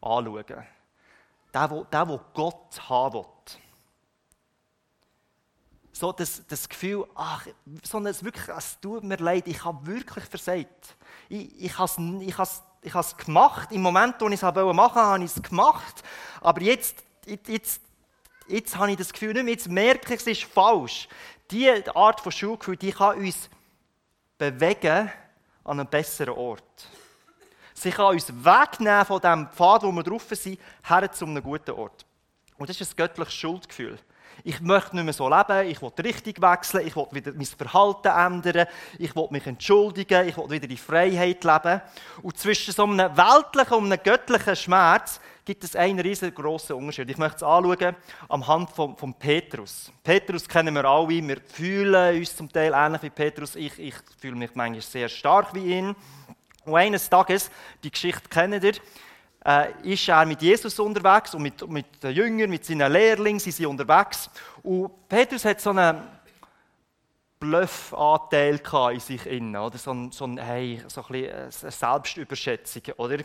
anschauen. 0.00 0.66
Der, 1.54 2.08
wo 2.08 2.20
Gott 2.34 2.88
haben 2.88 3.14
will. 3.14 3.67
So 5.98 6.12
das, 6.12 6.46
das 6.46 6.68
Gefühl, 6.68 7.06
ach, 7.16 7.44
so 7.82 7.98
es, 8.06 8.22
wirklich, 8.22 8.46
es 8.56 8.78
tut 8.78 9.02
mir 9.02 9.16
leid, 9.16 9.48
ich 9.48 9.64
habe 9.64 9.84
wirklich 9.84 10.24
versagt. 10.26 10.94
Ich, 11.28 11.60
ich 11.60 11.76
habe 11.76 12.22
ich 12.22 12.38
has, 12.38 12.62
ich 12.82 13.16
gemacht, 13.16 13.72
im 13.72 13.82
Moment, 13.82 14.14
wo 14.20 14.28
ich 14.28 14.34
es 14.34 14.42
machen 14.42 14.76
wollte, 14.76 14.94
habe 14.94 15.24
ich 15.24 15.36
es 15.36 15.42
gemacht. 15.42 16.04
Aber 16.40 16.62
jetzt, 16.62 17.02
jetzt, 17.26 17.80
jetzt 18.46 18.76
habe 18.76 18.92
ich 18.92 18.96
das 18.96 19.12
Gefühl 19.12 19.34
nicht 19.34 19.44
mehr, 19.44 19.54
jetzt 19.54 19.68
merke 19.68 20.14
ich, 20.14 20.20
es 20.20 20.26
ist 20.28 20.44
falsch. 20.44 21.08
Diese 21.50 21.96
Art 21.96 22.20
von 22.20 22.30
Schuldgefühl, 22.30 22.76
die 22.76 22.92
kann 22.92 23.18
uns 23.18 23.50
bewegen 24.38 25.10
an 25.64 25.80
einen 25.80 25.88
besseren 25.88 26.34
Ort. 26.34 26.88
Sie 27.74 27.90
kann 27.90 28.14
uns 28.14 28.28
wegnehmen 28.28 29.04
von 29.04 29.20
dem 29.20 29.48
Pfad, 29.48 29.82
wo 29.82 29.90
wir 29.90 30.04
drauf 30.04 30.26
sind, 30.30 30.60
her 30.84 31.10
zu 31.10 31.24
einem 31.24 31.42
guten 31.42 31.72
Ort. 31.72 32.06
Und 32.56 32.70
das 32.70 32.80
ist 32.80 32.92
ein 32.92 32.96
göttliches 32.96 33.34
Schuldgefühl. 33.34 33.98
Ich 34.44 34.60
möchte 34.60 34.94
nicht 34.94 35.04
mehr 35.04 35.12
so 35.12 35.28
leben, 35.28 35.68
ich 35.68 35.82
will 35.82 35.92
die 35.96 36.02
Richtung 36.02 36.34
wechseln, 36.42 36.86
ich 36.86 36.96
will 36.96 37.06
wieder 37.10 37.32
mein 37.32 37.46
Verhalten 37.46 38.08
ändern, 38.08 38.66
ich 38.98 39.14
will 39.14 39.26
mich 39.30 39.46
entschuldigen, 39.46 40.28
ich 40.28 40.36
will 40.36 40.50
wieder 40.50 40.70
in 40.70 40.76
Freiheit 40.76 41.44
leben. 41.44 41.80
Und 42.22 42.38
zwischen 42.38 42.72
so 42.72 42.84
einem 42.84 43.16
weltlichen 43.16 43.76
und 43.76 43.92
einem 43.92 44.02
göttlichen 44.02 44.56
Schmerz 44.56 45.20
gibt 45.44 45.64
es 45.64 45.74
einen 45.74 45.98
riesengroßen 45.98 46.76
Unterschied. 46.76 47.08
Ich 47.10 47.16
möchte 47.16 47.36
es 47.36 47.42
anschauen 47.42 47.96
am 48.28 48.46
Hand 48.46 48.70
von, 48.70 48.96
von 48.96 49.14
Petrus. 49.14 49.90
Petrus 50.04 50.46
kennen 50.46 50.74
wir 50.74 50.84
alle, 50.84 51.08
wir 51.08 51.40
fühlen 51.40 52.18
uns 52.18 52.36
zum 52.36 52.52
Teil 52.52 52.72
ähnlich 52.74 53.02
wie 53.02 53.10
Petrus. 53.10 53.56
Ich, 53.56 53.78
ich 53.78 53.94
fühle 54.18 54.36
mich 54.36 54.54
manchmal 54.54 54.82
sehr 54.82 55.08
stark 55.08 55.54
wie 55.54 55.78
ihn. 55.78 55.96
Und 56.66 56.76
eines 56.76 57.08
Tages, 57.08 57.50
die 57.82 57.90
Geschichte 57.90 58.28
kennt 58.28 58.62
ihr, 58.62 58.74
äh, 59.48 59.72
ist 59.82 60.06
er 60.06 60.26
mit 60.26 60.42
Jesus 60.42 60.78
unterwegs 60.78 61.34
und 61.34 61.42
mit, 61.42 61.66
mit 61.66 62.02
den 62.02 62.14
Jüngern, 62.14 62.50
mit 62.50 62.66
seinen 62.66 62.92
Lehrlingen, 62.92 63.40
sie 63.40 63.50
sind 63.50 63.66
unterwegs. 63.66 64.28
Und 64.62 65.08
Petrus 65.08 65.46
hat 65.46 65.58
so 65.58 65.70
einen 65.70 66.02
Bluffanteil 67.40 68.60
in 68.92 69.00
sich 69.00 69.24
innen, 69.24 69.56
oder? 69.56 69.78
So 69.78 69.92
ein, 69.92 70.12
so 70.12 70.26
ein, 70.26 70.36
hey, 70.36 70.82
so 70.88 71.00
ein 71.00 71.06
bisschen 71.08 71.62
eine 71.62 71.72
Selbstüberschätzung, 71.72 72.82
oder? 72.98 73.18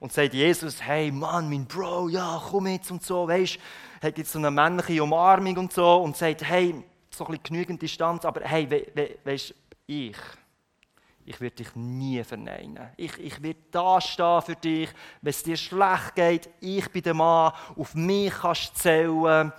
Und 0.00 0.12
sagt 0.12 0.34
Jesus, 0.34 0.82
hey 0.82 1.10
Mann, 1.10 1.48
mein 1.48 1.64
Bro, 1.64 2.08
ja, 2.08 2.42
komm 2.50 2.66
jetzt 2.66 2.90
und 2.90 3.02
so, 3.02 3.26
weißt 3.26 3.58
hat 4.02 4.18
jetzt 4.18 4.32
so 4.32 4.38
eine 4.38 4.50
männliche 4.50 5.02
Umarmung 5.02 5.56
und 5.58 5.72
so 5.72 6.02
und 6.02 6.16
sagt, 6.16 6.42
hey, 6.42 6.74
so 7.10 7.24
ein 7.24 7.32
bisschen 7.32 7.42
genügend 7.42 7.82
Distanz, 7.82 8.24
aber 8.24 8.40
hey, 8.42 8.70
we, 8.70 8.86
we, 8.94 9.18
weißt 9.24 9.54
ich, 9.86 10.16
ich 11.24 11.40
werde 11.40 11.56
dich 11.56 11.74
nie 11.74 12.22
verneinen. 12.24 12.90
Ich, 12.96 13.18
ich 13.18 13.42
werde 13.42 13.60
da 13.70 14.00
stehen 14.00 14.42
für 14.42 14.56
dich, 14.56 14.90
wenn 15.20 15.30
es 15.30 15.42
dir 15.42 15.56
schlecht 15.56 16.14
geht. 16.14 16.50
Ich 16.60 16.90
bin 16.90 17.02
der 17.02 17.14
Mann, 17.14 17.52
auf 17.76 17.94
mich 17.94 18.32
kannst 18.32 18.70
du 18.70 18.80
zählen. 18.80 19.52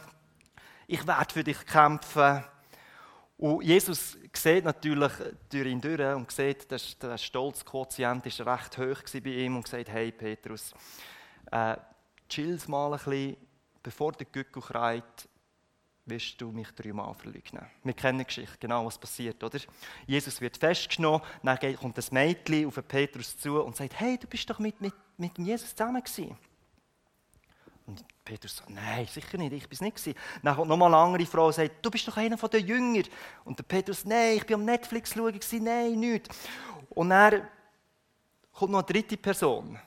Ich 0.87 1.05
werde 1.07 1.33
für 1.33 1.43
dich 1.43 1.65
kämpfen. 1.65 2.43
Und 3.37 3.63
Jesus 3.63 4.17
sieht 4.33 4.65
natürlich 4.65 5.11
durch 5.49 5.65
ihn 5.65 5.81
durch 5.81 6.15
und 6.15 6.31
sieht, 6.31 6.71
dass 6.71 6.97
der 6.99 7.17
Stolzquotient 7.17 8.25
ist 8.25 8.45
recht 8.45 8.77
hoch 8.77 9.01
bei 9.13 9.29
ihm 9.29 9.55
und 9.55 9.67
sagt, 9.67 9.89
hey 9.89 10.11
Petrus, 10.11 10.73
äh, 11.51 11.75
chill's 12.29 12.67
mal 12.67 12.93
ein 12.93 12.99
bisschen, 12.99 13.37
bevor 13.81 14.11
der 14.11 14.27
Gückel 14.27 14.61
kreit, 14.61 15.27
wirst 16.11 16.39
du 16.39 16.51
mich 16.51 16.69
dreimal 16.71 17.13
verleugnen. 17.13 17.65
Wir 17.83 17.93
kennen 17.93 18.19
die 18.19 18.25
Geschichte, 18.25 18.57
genau 18.59 18.85
was 18.85 18.97
passiert, 18.97 19.41
oder? 19.43 19.59
Jesus 20.05 20.39
wird 20.41 20.57
festgenommen, 20.57 21.21
dann 21.41 21.75
kommt 21.77 21.97
das 21.97 22.11
Mädchen 22.11 22.67
auf 22.67 22.79
Petrus 22.87 23.37
zu 23.37 23.61
und 23.61 23.75
sagt, 23.75 23.99
hey, 23.99 24.17
du 24.17 24.27
bist 24.27 24.49
doch 24.49 24.59
mit, 24.59 24.79
mit, 24.81 24.93
mit 25.17 25.37
Jesus 25.37 25.75
zusammen 25.75 26.03
gewesen. 26.03 26.37
Und 27.87 28.03
Petrus 28.23 28.57
sagt, 28.57 28.69
nein, 28.69 29.07
sicher 29.07 29.37
nicht, 29.37 29.53
ich 29.53 29.63
bin 29.63 29.73
es 29.73 29.81
nicht 29.81 29.95
gewesen. 29.95 30.17
Dann 30.43 30.55
kommt 30.55 30.69
nochmal 30.69 30.93
eine 30.93 31.03
andere 31.03 31.25
Frau 31.25 31.47
und 31.47 31.53
sagt, 31.53 31.83
du 31.83 31.89
bist 31.89 32.07
doch 32.07 32.17
einer 32.17 32.37
von 32.37 32.49
den 32.49 32.67
Jüngern. 32.67 33.05
Und 33.45 33.57
der 33.57 33.63
Petrus, 33.63 34.05
nein, 34.05 34.37
ich 34.37 34.45
bin 34.45 34.55
am 34.55 34.65
Netflix 34.65 35.13
schauen, 35.13 35.39
nein, 35.63 35.99
nicht. 35.99 36.29
Und 36.89 37.09
dann 37.09 37.47
kommt 38.51 38.71
noch 38.71 38.79
eine 38.79 38.87
dritte 38.87 39.17
Person 39.17 39.79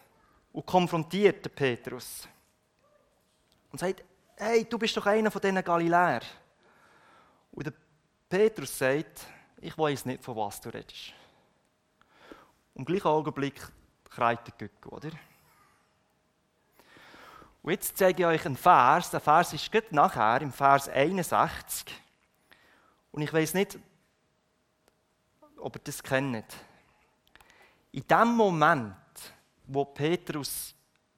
und 0.52 0.66
konfrontiert 0.66 1.44
den 1.44 1.52
Petrus. 1.52 2.26
Und 3.70 3.78
sagt, 3.78 4.04
hey, 4.44 4.64
du 4.64 4.78
bist 4.78 4.96
doch 4.96 5.06
einer 5.06 5.30
von 5.30 5.40
diesen 5.40 5.64
Galiläern. 5.64 6.22
Und 7.52 7.66
der 7.66 7.72
Petrus 8.28 8.78
sagt, 8.78 9.26
ich 9.60 9.76
weiß 9.76 10.04
nicht, 10.04 10.22
von 10.22 10.36
was 10.36 10.60
du 10.60 10.68
redest. 10.68 11.12
Im 12.74 12.84
gleichen 12.84 13.06
Augenblick 13.06 13.60
kreit 14.10 14.46
der 14.46 14.54
Gückel, 14.68 14.92
oder? 14.92 15.10
Und 17.62 17.70
jetzt 17.72 17.96
zeige 17.96 18.22
ich 18.22 18.26
euch 18.26 18.44
einen 18.44 18.56
Vers. 18.56 19.10
Der 19.10 19.20
Vers 19.20 19.54
ist 19.54 19.72
gerade 19.72 19.94
nachher, 19.94 20.42
im 20.42 20.52
Vers 20.52 20.88
61. 20.88 21.86
Und 23.12 23.22
ich 23.22 23.32
weiß 23.32 23.54
nicht, 23.54 23.78
ob 25.56 25.76
ihr 25.76 25.80
das 25.84 26.02
kennt. 26.02 26.44
In 27.92 28.06
dem 28.06 28.28
Moment, 28.36 28.94
wo 29.66 29.86
Petrus 29.86 30.74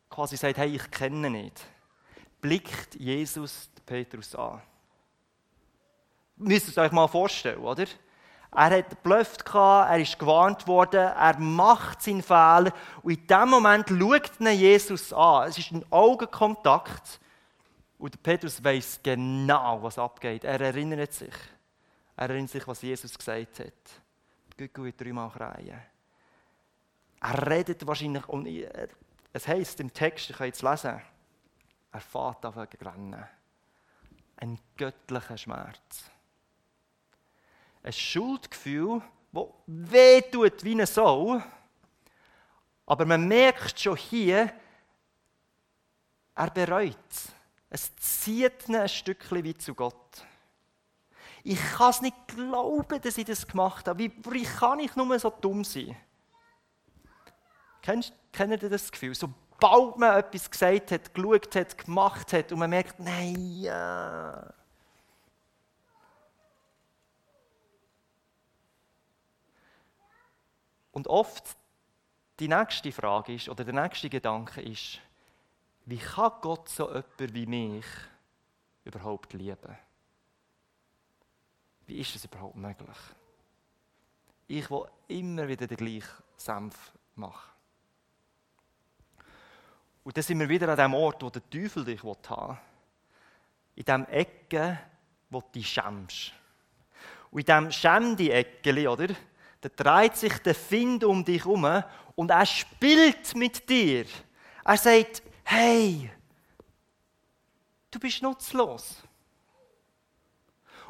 quasi 0.08 0.36
sagt, 0.36 0.58
hey, 0.58 0.76
ich 0.76 0.90
kenne 0.90 1.30
nicht, 1.30 1.66
blickt 2.46 2.94
Jesus 2.94 3.68
Petrus 3.84 4.32
an. 4.36 4.62
Müsst 6.36 6.76
ihr 6.76 6.82
euch 6.82 6.92
mal 6.92 7.08
vorstellen, 7.08 7.58
oder? 7.58 7.86
Er 8.52 8.70
hat 8.70 8.90
geblufft, 8.90 9.42
er 9.52 9.98
ist 9.98 10.16
gewarnt 10.16 10.64
worden, 10.68 11.00
er 11.00 11.38
macht 11.40 12.02
seinen 12.02 12.22
Fehler 12.22 12.72
und 13.02 13.12
in 13.12 13.26
dem 13.26 13.48
Moment 13.48 13.88
schaut 13.88 14.40
ihn 14.40 14.58
Jesus 14.58 15.12
an. 15.12 15.48
Es 15.48 15.58
ist 15.58 15.72
ein 15.72 15.84
Augenkontakt 15.90 17.18
und 17.98 18.22
Petrus 18.22 18.62
weiß 18.62 19.00
genau, 19.02 19.82
was 19.82 19.98
abgeht. 19.98 20.44
Er 20.44 20.60
erinnert 20.60 21.12
sich. 21.12 21.34
Er 22.16 22.30
erinnert 22.30 22.50
sich, 22.50 22.66
was 22.68 22.80
Jesus 22.80 23.18
gesagt 23.18 23.58
hat. 23.58 23.72
Gott 24.56 24.84
wird 24.84 25.00
dreimal 25.00 25.30
kreien. 25.30 25.82
Er 27.20 27.50
redet 27.50 27.84
wahrscheinlich, 27.84 28.26
und 28.28 28.46
es 29.32 29.48
heißt 29.48 29.80
im 29.80 29.92
Text, 29.92 30.30
ich 30.30 30.36
kann 30.36 30.46
jetzt 30.46 30.62
lesen, 30.62 31.02
er 31.96 32.00
fährt 32.00 32.44
an 32.44 32.52
rennen. 32.52 33.24
Ein 34.36 34.58
göttlicher 34.76 35.38
Schmerz. 35.38 36.10
Ein 37.82 37.92
Schuldgefühl, 37.92 39.00
das 39.32 39.44
weh 39.66 40.20
tut 40.20 40.62
wie 40.62 40.72
eine 40.72 40.86
Sau. 40.86 41.40
Aber 42.84 43.06
man 43.06 43.26
merkt 43.26 43.80
schon 43.80 43.96
hier, 43.96 44.52
er 46.34 46.50
bereut 46.50 46.98
es. 47.10 47.32
Es 47.70 47.96
zieht 47.96 48.68
ihn 48.68 48.76
ein 48.76 48.88
Stückchen 48.88 49.42
wie 49.42 49.56
zu 49.56 49.74
Gott. 49.74 50.24
Ich 51.42 51.60
kann 51.76 51.90
es 51.90 52.02
nicht 52.02 52.28
glauben, 52.28 53.00
dass 53.00 53.16
ich 53.16 53.24
das 53.24 53.46
gemacht 53.46 53.88
habe. 53.88 54.00
Wie, 54.00 54.42
kann 54.42 54.80
ich 54.80 54.94
nur 54.96 55.18
so 55.18 55.30
dumm 55.30 55.64
sein? 55.64 55.96
Kennt 57.80 58.12
ihr 58.32 58.68
das 58.68 58.92
Gefühl? 58.92 59.14
So 59.14 59.32
sobald 59.58 59.96
man 59.96 60.18
etwas 60.18 60.50
gesagt 60.50 60.90
hat, 60.90 61.14
geschaut 61.14 61.54
hat, 61.54 61.78
gemacht 61.78 62.32
hat 62.32 62.52
und 62.52 62.58
man 62.58 62.70
merkt, 62.70 62.98
nein, 63.00 63.60
ja. 63.60 64.52
Und 70.92 71.08
oft 71.08 71.56
die 72.38 72.48
nächste 72.48 72.92
Frage 72.92 73.34
ist, 73.34 73.48
oder 73.48 73.64
der 73.64 73.74
nächste 73.74 74.08
Gedanke 74.08 74.60
ist, 74.62 75.00
wie 75.84 75.98
kann 75.98 76.32
Gott 76.40 76.68
so 76.68 76.88
jemanden 76.88 77.34
wie 77.34 77.46
mich 77.46 77.86
überhaupt 78.84 79.32
lieben? 79.32 79.78
Wie 81.86 81.98
ist 81.98 82.14
das 82.14 82.24
überhaupt 82.24 82.56
möglich? 82.56 82.96
Ich 84.48 84.70
will 84.70 84.86
immer 85.08 85.46
wieder 85.48 85.66
den 85.66 85.76
gleichen 85.76 86.22
Senf 86.36 86.92
machen. 87.14 87.55
Und 90.06 90.16
dann 90.16 90.22
sind 90.22 90.38
wir 90.38 90.48
wieder 90.48 90.68
an 90.68 90.76
dem 90.76 90.94
Ort, 90.94 91.20
wo 91.20 91.30
der 91.30 91.42
Teufel 91.50 91.84
dich 91.84 92.00
haben 92.00 92.14
will. 92.14 92.56
In 93.74 93.84
dem 93.84 94.06
Ecke, 94.06 94.78
wo 95.28 95.40
du 95.40 95.48
dich 95.56 95.68
schämst. 95.68 96.32
Und 97.32 97.40
in 97.40 97.44
diesem 97.44 97.72
Schämdi-Eckeli, 97.72 98.86
oder? 98.86 99.08
Da 99.60 99.68
dreht 99.68 100.16
sich 100.16 100.38
der 100.38 100.54
Find 100.54 101.02
um 101.02 101.24
dich 101.24 101.44
herum 101.44 101.82
und 102.14 102.30
er 102.30 102.46
spielt 102.46 103.34
mit 103.34 103.68
dir. 103.68 104.06
Er 104.64 104.76
sagt, 104.76 105.24
hey, 105.42 106.08
du 107.90 107.98
bist 107.98 108.22
nutzlos. 108.22 109.02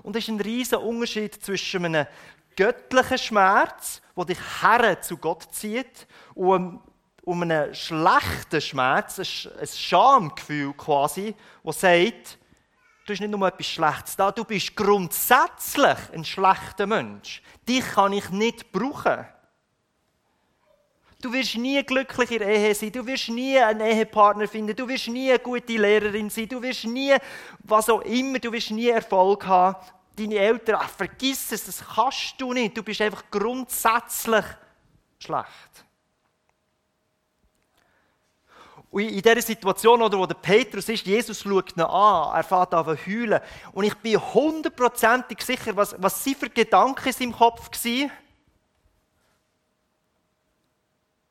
Und 0.02 0.14
es 0.14 0.24
ist 0.24 0.28
ein 0.28 0.40
riesiger 0.42 0.82
Unterschied 0.82 1.42
zwischen 1.42 1.86
einem 1.86 2.06
göttlichen 2.54 3.16
Schmerz, 3.16 4.02
der 4.14 4.24
dich 4.26 4.62
her 4.62 5.00
zu 5.00 5.16
Gott 5.16 5.54
zieht, 5.54 6.06
und 6.34 6.82
um 7.26 7.42
einen 7.42 7.74
schlechten 7.74 8.60
Schmerz, 8.60 9.18
ein 9.18 9.66
Schamgefühl 9.66 10.72
quasi, 10.74 11.34
das 11.64 11.80
sagt, 11.80 12.38
du 13.04 13.12
hast 13.12 13.20
nicht 13.20 13.30
nur 13.30 13.48
etwas 13.48 13.66
Schlechtes 13.66 14.14
da, 14.14 14.30
du 14.30 14.44
bist 14.44 14.76
grundsätzlich 14.76 15.98
ein 16.14 16.24
schlechter 16.24 16.86
Mensch. 16.86 17.42
Dich 17.68 17.84
kann 17.84 18.12
ich 18.12 18.30
nicht 18.30 18.70
brauchen. 18.70 19.26
Du 21.20 21.32
wirst 21.32 21.56
nie 21.56 21.82
glücklich 21.82 22.30
in 22.30 22.38
der 22.38 22.48
Ehe 22.48 22.74
sein, 22.76 22.92
du 22.92 23.04
wirst 23.04 23.28
nie 23.28 23.58
einen 23.58 23.80
Ehepartner 23.80 24.46
finden, 24.46 24.76
du 24.76 24.86
wirst 24.86 25.08
nie 25.08 25.30
eine 25.30 25.40
gute 25.40 25.72
Lehrerin 25.72 26.30
sein, 26.30 26.48
du 26.48 26.62
wirst 26.62 26.84
nie, 26.84 27.16
was 27.58 27.90
auch 27.90 28.02
immer, 28.02 28.38
du 28.38 28.52
wirst 28.52 28.70
nie 28.70 28.90
Erfolg 28.90 29.44
haben. 29.44 29.84
Deine 30.16 30.36
Eltern, 30.36 30.76
ach, 30.78 30.90
vergiss 30.90 31.50
es, 31.50 31.64
das 31.64 31.84
kannst 31.84 32.40
du 32.40 32.52
nicht, 32.52 32.76
du 32.76 32.84
bist 32.84 33.00
einfach 33.00 33.24
grundsätzlich 33.32 34.44
schlecht. 35.18 35.85
Und 38.96 39.02
in 39.02 39.20
dieser 39.20 39.42
Situation, 39.42 40.00
oder, 40.00 40.16
wo 40.16 40.24
der 40.24 40.36
Petrus 40.36 40.88
ist, 40.88 41.04
Jesus 41.04 41.42
schaut 41.42 41.76
ihn 41.76 41.82
an, 41.82 42.34
er 42.34 42.42
fährt 42.42 42.72
an 42.72 42.86
zu 42.86 42.96
heulen. 43.06 43.42
Und 43.72 43.84
ich 43.84 43.94
bin 43.96 44.18
hundertprozentig 44.18 45.42
sicher, 45.42 45.76
was, 45.76 45.94
was 45.98 46.24
sie 46.24 46.34
für 46.34 46.48
Gedanken 46.48 47.06
in 47.06 47.12
seinem 47.12 47.32
Kopf 47.32 47.68
waren. 47.68 48.10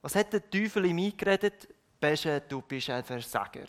Was 0.04 0.14
hat 0.14 0.32
der 0.32 0.48
Teufel 0.48 0.86
ihm 0.86 1.00
eingeredet? 1.00 1.68
Besche, 2.00 2.40
du 2.48 2.62
bist 2.62 2.92
ein 2.92 3.04
Versager. 3.04 3.66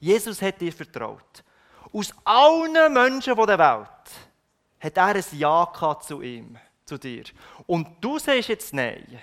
Jesus 0.00 0.42
hat 0.42 0.60
dir 0.60 0.74
vertraut. 0.74 1.42
Aus 1.90 2.12
allen 2.24 2.92
Menschen 2.92 3.34
der 3.34 3.58
Welt 3.58 3.88
hat 4.80 4.96
er 4.98 5.14
ein 5.14 5.24
Ja 5.32 5.98
zu 5.98 6.20
ihm, 6.20 6.58
zu 6.84 6.98
dir. 6.98 7.24
Und 7.66 7.88
du 8.02 8.18
sagst 8.18 8.50
jetzt 8.50 8.74
Nein. 8.74 9.18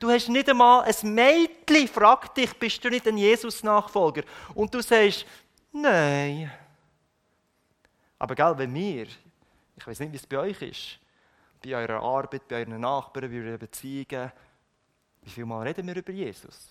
Du 0.00 0.10
hast 0.10 0.28
nicht 0.28 0.48
einmal 0.48 0.82
ein 0.82 1.14
Mädchen 1.14 1.86
fragt 1.86 2.36
dich, 2.36 2.52
bist 2.54 2.82
du 2.84 2.88
nicht 2.88 3.06
ein 3.06 3.16
Jesus-Nachfolger? 3.16 4.22
Und 4.54 4.74
du 4.74 4.80
sagst, 4.80 5.24
nein. 5.70 6.50
Aber 8.18 8.34
gell, 8.34 8.54
wenn 8.58 8.74
wir 8.74 9.06
ich 9.80 9.86
weiß 9.86 10.00
nicht, 10.00 10.12
wie 10.12 10.16
es 10.16 10.26
bei 10.26 10.38
euch 10.38 10.60
ist. 10.60 10.98
Bei 11.64 11.74
eurer 11.74 12.02
Arbeit, 12.02 12.46
bei 12.46 12.60
euren 12.60 12.80
Nachbarn, 12.80 13.30
bei 13.30 13.38
euren 13.38 13.58
Beziehungen. 13.58 14.30
Wie 15.22 15.30
viel 15.30 15.46
Mal 15.46 15.66
reden 15.66 15.86
wir 15.86 15.96
über 15.96 16.12
Jesus? 16.12 16.68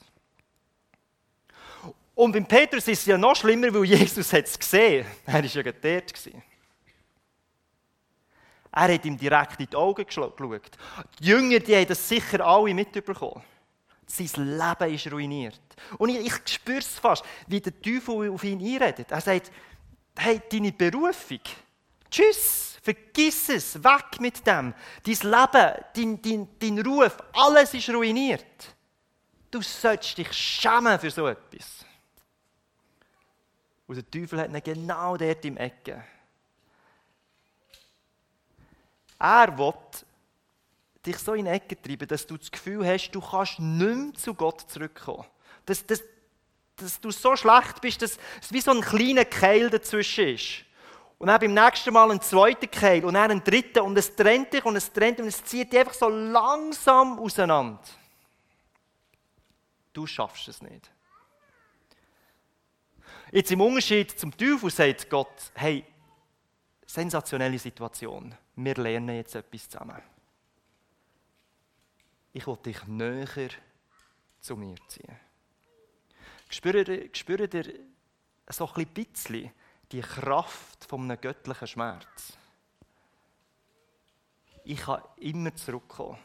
Und 2.13 2.31
beim 2.31 2.45
Petrus 2.45 2.87
ist 2.87 2.99
es 2.99 3.05
ja 3.05 3.17
noch 3.17 3.35
schlimmer, 3.35 3.73
weil 3.73 3.85
Jesus 3.85 4.31
es 4.31 4.59
gesehen 4.59 5.05
hat. 5.25 5.43
Er 5.43 5.43
war 5.43 5.63
ja 5.63 5.71
dort. 5.71 6.13
Er 8.71 8.93
hat 8.93 9.05
ihm 9.05 9.17
direkt 9.17 9.59
in 9.59 9.67
die 9.67 9.75
Augen 9.75 10.05
geschaut. 10.05 10.39
Die 11.19 11.25
Jünger 11.25 11.59
die 11.59 11.75
haben 11.75 11.87
das 11.87 12.07
sicher 12.07 12.45
alle 12.45 12.73
mitbekommen. 12.73 13.43
Sein 14.05 14.57
Leben 14.57 14.93
ist 14.93 15.11
ruiniert. 15.11 15.61
Und 15.97 16.09
ich, 16.09 16.25
ich 16.25 16.53
spüre 16.53 16.79
es 16.79 16.99
fast, 16.99 17.23
wie 17.47 17.61
der 17.61 17.79
Teufel 17.79 18.31
auf 18.31 18.43
ihn 18.43 18.59
einredet. 18.59 19.11
Er 19.11 19.21
sagt, 19.21 19.51
hey, 20.17 20.41
deine 20.51 20.71
Berufung, 20.71 21.39
tschüss. 22.09 22.69
Vergiss 22.81 23.49
es, 23.49 23.83
weg 23.83 24.19
mit 24.19 24.45
dem. 24.47 24.73
Dein 25.03 25.31
Leben, 25.31 25.85
dein, 25.93 26.21
dein, 26.21 26.47
dein 26.57 26.79
Ruf, 26.79 27.17
alles 27.33 27.73
ist 27.73 27.89
ruiniert. 27.89 28.75
Du 29.51 29.61
sollst 29.61 30.17
dich 30.17 30.31
schämen 30.31 30.97
für 30.99 31.11
so 31.11 31.27
etwas. 31.27 31.85
Und 33.87 33.95
der 33.95 34.09
Teufel 34.09 34.39
hat 34.39 34.49
ihn 34.49 34.63
genau 34.63 35.17
dort 35.17 35.43
im 35.45 35.57
Ecke. 35.57 36.03
Er 39.19 39.57
will 39.57 39.73
dich 41.05 41.17
so 41.17 41.33
in 41.33 41.45
die 41.45 41.51
Ecke 41.51 41.79
treiben, 41.79 42.07
dass 42.07 42.25
du 42.25 42.37
das 42.37 42.49
Gefühl 42.49 42.85
hast, 42.85 43.11
du 43.11 43.21
kannst 43.21 43.59
nicht 43.59 43.97
mehr 43.97 44.13
zu 44.13 44.33
Gott 44.33 44.61
zurückkommen. 44.69 45.25
Dass, 45.65 45.85
dass, 45.85 46.01
dass 46.75 46.99
du 46.99 47.11
so 47.11 47.35
schlecht 47.35 47.81
bist, 47.81 48.01
dass 48.01 48.17
es 48.41 48.51
wie 48.51 48.61
so 48.61 48.71
ein 48.71 48.81
kleiner 48.81 49.25
Keil 49.25 49.69
dazwischen 49.69 50.29
ist. 50.29 50.65
Und 51.17 51.27
dann 51.27 51.39
beim 51.39 51.53
nächsten 51.53 51.93
Mal 51.93 52.09
einen 52.09 52.21
zweiten 52.21 52.71
Keil 52.71 53.03
und 53.03 53.15
dann 53.15 53.29
einen 53.29 53.43
dritten 53.43 53.81
und 53.81 53.97
es 53.97 54.15
trennt 54.15 54.53
dich 54.53 54.63
und 54.63 54.77
es 54.77 54.91
trennt 54.91 55.17
dich 55.17 55.23
und 55.23 55.27
es 55.27 55.43
zieht 55.43 55.71
dich 55.73 55.79
einfach 55.81 55.93
so 55.93 56.07
langsam 56.07 57.19
auseinander. 57.19 57.81
Du 59.91 60.07
schaffst 60.07 60.47
es 60.47 60.61
nicht. 60.61 60.89
Jetzt 63.31 63.51
im 63.51 63.59
Unterschied 63.59 64.17
zum 64.17 64.35
Teufel 64.35 64.69
sagt 64.71 65.09
Gott, 65.09 65.51
hey, 65.55 65.85
sensationelle 66.89 67.59
Situation. 67.59 68.35
Wir 68.55 68.75
lernen 68.75 69.15
jetzt 69.15 69.35
etwas 69.35 69.69
zusammen. 69.69 70.01
Ich 72.33 72.47
will 72.47 72.57
dich 72.57 72.83
näher 72.87 73.49
zu 74.39 74.55
mir 74.55 74.75
ziehen. 74.87 75.19
Spürt 76.49 77.15
spürt 77.15 77.53
ihr 77.53 77.73
so 78.47 78.67
ein 78.73 78.87
bisschen, 78.87 79.51
die 79.91 80.01
Kraft 80.01 80.85
von 80.85 81.03
einem 81.03 81.21
göttlichen 81.21 81.67
Schmerz. 81.67 82.33
Ich 84.63 84.79
kann 84.81 85.03
immer 85.17 85.55
zurückkommen. 85.55 86.17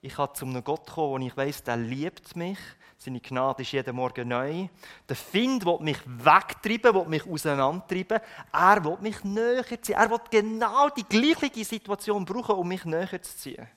Ich 0.00 0.14
kann 0.14 0.32
zu 0.34 0.46
einem 0.46 0.62
Gott 0.62 0.88
kommen, 0.88 1.22
wo 1.22 1.26
ich 1.26 1.36
weiß, 1.36 1.64
der 1.64 1.76
liebt 1.76 2.36
mich. 2.36 2.58
Seine 2.98 3.20
Gnade 3.20 3.62
ist 3.62 3.72
jeden 3.72 3.96
Morgen 3.96 4.28
neu. 4.28 4.68
Der 5.08 5.16
Find 5.16 5.64
will 5.64 5.78
mich 5.80 5.98
wegtreiben, 6.06 6.94
will 6.94 7.08
mich 7.08 7.26
auseinandertreiben. 7.26 8.20
Er 8.52 8.84
will 8.84 8.98
mich 9.00 9.22
näher 9.24 9.64
ziehen. 9.82 9.96
Er 9.96 10.10
will 10.10 10.20
genau 10.30 10.88
die 10.90 11.04
gleiche 11.04 11.64
Situation 11.64 12.24
brauchen, 12.24 12.56
um 12.56 12.68
mich 12.68 12.84
näher 12.84 13.22
zu 13.22 13.36
ziehen. 13.36 13.68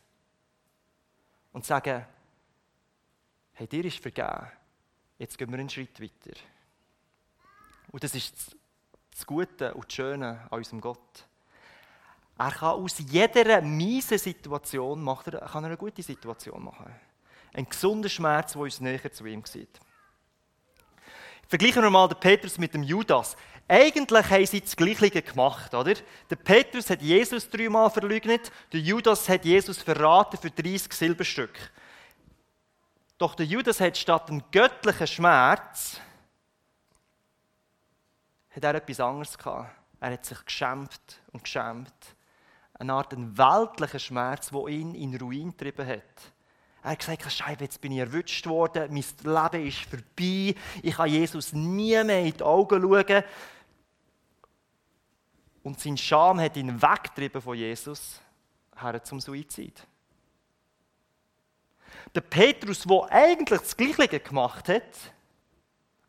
Und 1.51 1.65
sagen, 1.65 2.05
hey, 3.53 3.67
dir 3.67 3.85
ist 3.85 3.99
vergeben. 3.99 4.47
Jetzt 5.17 5.37
gehen 5.37 5.51
wir 5.51 5.59
einen 5.59 5.69
Schritt 5.69 5.99
weiter. 6.01 6.37
Und 7.91 8.03
das 8.03 8.15
ist 8.15 8.55
das 9.11 9.25
Gute 9.25 9.73
und 9.73 9.85
das 9.85 9.93
Schöne 9.93 10.47
an 10.49 10.57
unserem 10.57 10.81
Gott. 10.81 11.27
Er 12.41 12.49
kann 12.49 12.69
aus 12.69 12.95
jeder 12.97 13.61
miesen 13.61 14.17
Situation 14.17 14.99
machen, 15.03 15.33
kann 15.33 15.63
er 15.63 15.67
eine 15.67 15.77
gute 15.77 16.01
Situation 16.01 16.63
machen. 16.63 16.91
Ein 17.53 17.69
gesunder 17.69 18.09
Schmerz, 18.09 18.53
der 18.53 18.63
uns 18.63 18.79
näher 18.79 19.11
zu 19.11 19.27
ihm 19.27 19.45
sieht. 19.45 19.79
Vergleichen 21.47 21.83
wir 21.83 21.91
mal 21.91 22.07
den 22.07 22.19
Petrus 22.19 22.57
mit 22.57 22.73
dem 22.73 22.81
Judas. 22.81 23.37
Eigentlich 23.67 24.27
haben 24.27 24.45
sie 24.47 24.59
das 24.59 24.75
Gleiche 24.75 25.21
gemacht, 25.21 25.71
oder? 25.75 25.93
Der 26.31 26.35
Petrus 26.35 26.89
hat 26.89 27.03
Jesus 27.03 27.47
dreimal 27.47 27.91
verleugnet, 27.91 28.51
der 28.73 28.79
Judas 28.79 29.29
hat 29.29 29.45
Jesus 29.45 29.77
verraten 29.77 30.37
für 30.37 30.49
30 30.49 30.91
Silberstück. 30.93 31.71
Doch 33.19 33.35
der 33.35 33.45
Judas 33.45 33.79
hat 33.79 33.95
statt 33.95 34.31
einem 34.31 34.43
göttlichen 34.51 35.05
Schmerz 35.05 36.01
hat 38.49 38.63
er 38.63 38.73
etwas 38.73 38.99
anderes 38.99 39.37
gehabt. 39.37 39.75
Er 39.99 40.13
hat 40.13 40.25
sich 40.25 40.43
geschämt 40.43 41.21
und 41.31 41.43
geschämt. 41.43 41.93
Eine 42.81 42.93
Art 42.93 43.13
ein 43.13 43.37
weltlicher 43.37 43.99
Schmerz, 43.99 44.49
der 44.49 44.65
ihn 44.65 44.95
in 44.95 45.15
Ruin 45.15 45.51
getrieben 45.51 45.85
hat. 45.85 46.01
Er 46.81 46.89
hat 46.89 46.97
gesagt, 46.97 47.31
Scheibe, 47.31 47.63
jetzt 47.63 47.79
bin 47.79 47.91
ich 47.91 47.99
erwischt 47.99 48.47
worden, 48.47 48.91
mein 48.91 49.03
Leben 49.51 49.67
ist 49.67 49.81
vorbei, 49.81 50.55
ich 50.81 50.95
kann 50.95 51.07
Jesus 51.07 51.53
nie 51.53 52.03
mehr 52.03 52.25
in 52.25 52.35
die 52.35 52.41
Augen 52.41 52.81
schauen. 52.81 53.23
Und 55.61 55.79
sein 55.79 55.95
Scham 55.95 56.39
hat 56.39 56.57
ihn 56.57 56.81
weggetrieben 56.81 57.39
von 57.39 57.55
Jesus. 57.55 58.19
her 58.75 59.03
zum 59.03 59.19
Suizid. 59.19 59.85
Der 62.15 62.21
Petrus, 62.21 62.81
der 62.81 63.11
eigentlich 63.11 63.61
das 63.61 63.77
Gleiche 63.77 64.19
gemacht 64.19 64.69
hat, 64.69 65.13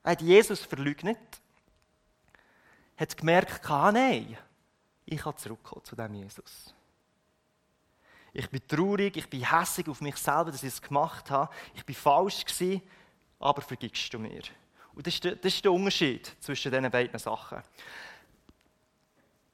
hat 0.02 0.22
Jesus 0.22 0.60
verleugnet, 0.60 1.18
hat 2.96 3.14
gemerkt, 3.14 3.70
ah, 3.70 3.92
nein, 3.92 4.38
ich 5.12 5.20
kann 5.20 5.36
zurückkommen 5.36 5.84
zu 5.84 5.94
dem 5.94 6.14
Jesus. 6.14 6.74
Ich 8.32 8.48
bin 8.48 8.66
traurig, 8.66 9.16
ich 9.16 9.28
bin 9.28 9.48
hässig 9.48 9.88
auf 9.88 10.00
mich 10.00 10.16
selber, 10.16 10.50
dass 10.50 10.62
ich 10.62 10.70
es 10.70 10.80
gemacht 10.80 11.30
habe. 11.30 11.52
Ich 11.74 11.84
bin 11.84 11.94
falsch 11.94 12.44
gewesen, 12.44 12.82
aber 13.38 13.60
vergibst 13.60 14.12
du 14.14 14.18
mir. 14.18 14.42
Und 14.94 15.06
das 15.06 15.14
ist 15.14 15.24
der, 15.24 15.36
das 15.36 15.54
ist 15.54 15.64
der 15.64 15.72
Unterschied 15.72 16.34
zwischen 16.40 16.72
diesen 16.72 16.90
beiden 16.90 17.18
Sachen. 17.18 17.62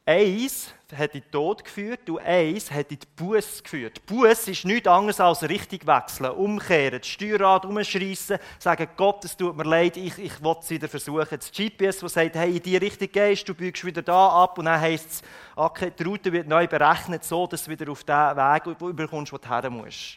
Eins 0.09 0.73
hat 0.97 1.15
in 1.15 1.21
den 1.21 1.31
Tod 1.31 1.63
geführt 1.63 2.09
und 2.09 2.21
eins 2.21 2.71
hat 2.71 2.91
in 2.91 2.99
die 2.99 3.07
Buß 3.15 3.63
geführt. 3.63 4.07
Buß 4.07 4.49
ist 4.49 4.65
nichts 4.65 4.89
anderes 4.89 5.21
als 5.21 5.43
richtig 5.43 5.87
wechseln, 5.87 6.31
umkehren, 6.31 7.01
das 7.01 7.09
Steuerrad 7.09 7.67
umschreissen, 7.67 8.39
sagen, 8.59 8.89
Gott, 8.97 9.23
es 9.27 9.37
tut 9.37 9.55
mir 9.55 9.65
leid, 9.65 9.99
ich, 9.99 10.17
ich 10.17 10.43
will 10.43 10.57
es 10.59 10.71
wieder 10.71 10.89
versuchen. 10.89 11.29
Das 11.29 11.53
GPS, 11.53 11.99
das 11.99 12.15
sagt, 12.15 12.37
hey, 12.37 12.57
in 12.57 12.63
die 12.63 12.79
Richtung 12.79 13.13
gehst, 13.13 13.47
du 13.47 13.55
biegst 13.55 13.85
wieder 13.85 14.01
da 14.01 14.45
ab 14.45 14.57
und 14.57 14.65
dann 14.65 14.81
heisst 14.81 15.11
es, 15.11 15.23
okay, 15.55 15.93
die 15.99 16.05
Route 16.05 16.33
wird 16.33 16.49
neu 16.49 16.67
berechnet, 16.67 17.23
so 17.23 17.47
dass 17.47 17.65
du 17.65 17.71
wieder 17.71 17.93
auf 17.93 18.03
den 18.03 18.17
Weg 18.17 18.81
überkommst, 18.81 19.31
wo 19.31 19.37
du 19.37 19.47
her 19.47 19.69
musst. 19.69 20.17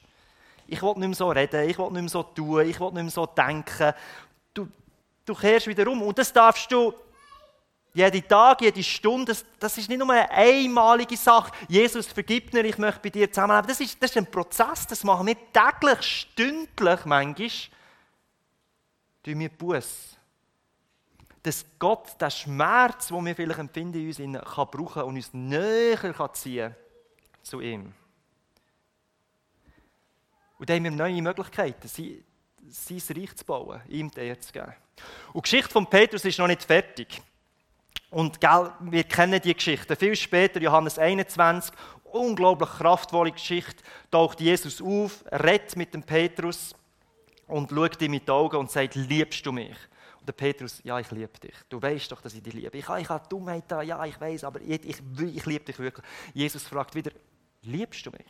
Ich 0.67 0.81
will 0.81 0.93
nicht 0.95 0.99
mehr 0.99 1.15
so 1.15 1.29
reden, 1.31 1.69
ich 1.69 1.77
will 1.77 1.91
nicht 1.91 2.01
mehr 2.01 2.09
so 2.09 2.23
tun, 2.23 2.65
ich 2.65 2.79
will 2.79 2.93
nicht 2.93 3.03
mehr 3.03 3.11
so 3.11 3.25
denken. 3.25 3.91
Du, 4.53 4.69
du 5.25 5.35
kehrst 5.35 5.67
wieder 5.67 5.85
um 5.91 6.01
und 6.01 6.17
das 6.17 6.31
darfst 6.31 6.71
du 6.71 6.93
jede 7.93 8.25
Tag, 8.25 8.61
jede 8.61 8.83
Stunde, 8.83 9.33
das, 9.33 9.45
das, 9.59 9.77
ist 9.77 9.89
nicht 9.89 9.97
nur 9.97 10.09
eine 10.09 10.29
einmalige 10.29 11.17
Sache. 11.17 11.51
Jesus 11.67 12.07
vergibt 12.07 12.53
mir, 12.53 12.63
ich 12.63 12.77
möchte 12.77 13.01
bei 13.01 13.09
dir 13.09 13.29
zusammenleben. 13.29 13.67
Das 13.67 13.79
ist, 13.81 14.01
das 14.01 14.11
ist 14.11 14.17
ein 14.17 14.31
Prozess, 14.31 14.87
das 14.87 15.03
machen 15.03 15.27
wir 15.27 15.35
täglich, 15.51 16.01
stündlich 16.01 17.05
manchmal. 17.05 17.49
Tun 19.23 19.39
wir 19.39 19.49
Buß. 19.49 20.17
Dass 21.43 21.65
Gott 21.79 22.21
den 22.21 22.31
Schmerz, 22.31 23.07
den 23.07 23.25
wir 23.25 23.35
vielleicht 23.35 23.59
empfinden 23.59 23.99
in 23.99 24.35
uns, 24.35 24.53
kann 24.53 24.67
brauchen 24.71 25.03
und 25.03 25.15
uns 25.15 25.33
näher 25.33 26.13
kann 26.13 26.33
ziehen 26.33 26.75
zu 27.43 27.59
ihm. 27.59 27.93
Und 30.59 30.69
dann 30.69 30.77
haben 30.77 30.83
wir 30.83 30.91
neue 30.91 31.21
Möglichkeiten, 31.21 31.87
sein 31.87 33.17
Reich 33.17 33.35
zu 33.35 33.45
bauen, 33.45 33.81
ihm 33.89 34.11
die 34.11 34.19
Ehre 34.19 34.39
zu 34.39 34.53
geben. 34.53 34.73
Und 35.33 35.45
die 35.45 35.49
Geschichte 35.49 35.71
von 35.71 35.87
Petrus 35.87 36.23
ist 36.23 36.37
noch 36.37 36.47
nicht 36.47 36.63
fertig. 36.63 37.21
Und 38.11 38.41
gell, 38.41 38.69
wir 38.81 39.05
kennen 39.05 39.41
die 39.41 39.53
Geschichte. 39.53 39.95
Viel 39.95 40.17
später, 40.17 40.61
Johannes 40.61 40.99
21, 40.99 41.73
unglaublich 42.03 42.69
kraftvolle 42.69 43.31
Geschichte, 43.31 43.81
taucht 44.11 44.41
Jesus 44.41 44.81
auf, 44.81 45.23
redet 45.31 45.77
mit 45.77 45.93
dem 45.93 46.03
Petrus 46.03 46.75
und 47.47 47.69
schaut 47.69 48.01
ihm 48.01 48.13
in 48.13 48.25
die 48.25 48.29
Augen 48.29 48.57
und 48.57 48.69
sagt, 48.69 48.95
liebst 48.95 49.45
du 49.45 49.53
mich? 49.53 49.77
Und 50.19 50.27
der 50.27 50.33
Petrus, 50.33 50.81
ja, 50.83 50.99
ich 50.99 51.09
liebe 51.09 51.39
dich. 51.39 51.55
Du 51.69 51.81
weißt 51.81 52.11
doch, 52.11 52.21
dass 52.21 52.33
ich 52.33 52.43
dich 52.43 52.53
liebe. 52.53 52.77
Ich, 52.77 52.87
ich 52.87 53.09
habe 53.09 53.27
Dummheit 53.29 53.63
da, 53.69 53.81
ja, 53.81 54.03
ich 54.05 54.19
weiß, 54.19 54.43
aber 54.43 54.59
ich, 54.59 54.85
ich, 54.85 54.97
ich 55.17 55.45
liebe 55.45 55.63
dich 55.63 55.79
wirklich. 55.79 56.05
Jesus 56.33 56.63
fragt 56.63 56.93
wieder, 56.93 57.11
liebst 57.61 58.05
du 58.05 58.11
mich? 58.11 58.27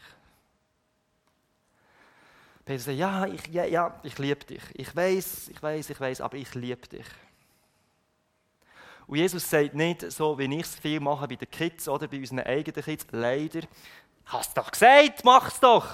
Petrus 2.64 2.86
sagt, 2.86 2.98
ja, 3.00 3.26
ich, 3.26 3.48
ja, 3.48 3.66
ja, 3.66 4.00
ich 4.04 4.18
liebe 4.20 4.46
dich. 4.46 4.62
Ich 4.74 4.96
weiß, 4.96 5.50
ich 5.50 5.62
weiß, 5.62 5.90
ich 5.90 6.00
weiß, 6.00 6.22
aber 6.22 6.38
ich 6.38 6.54
liebe 6.54 6.88
dich. 6.88 7.08
Und 9.12 9.18
Jesus 9.18 9.50
sagt 9.50 9.74
nicht, 9.74 10.10
so 10.10 10.40
wie 10.40 10.46
ich 10.46 10.62
es 10.62 10.76
viel 10.76 11.02
mache 11.02 11.28
bei 11.28 11.36
den 11.36 11.52
Kids 11.52 11.90
oder 11.90 12.08
bei 12.08 12.18
unseren 12.18 12.40
eigenen 12.40 12.82
Kids, 12.82 13.06
leider, 13.12 13.60
hast 14.24 14.58
doch 14.58 14.72
gesagt, 14.72 15.26
mach's 15.26 15.60
doch. 15.60 15.86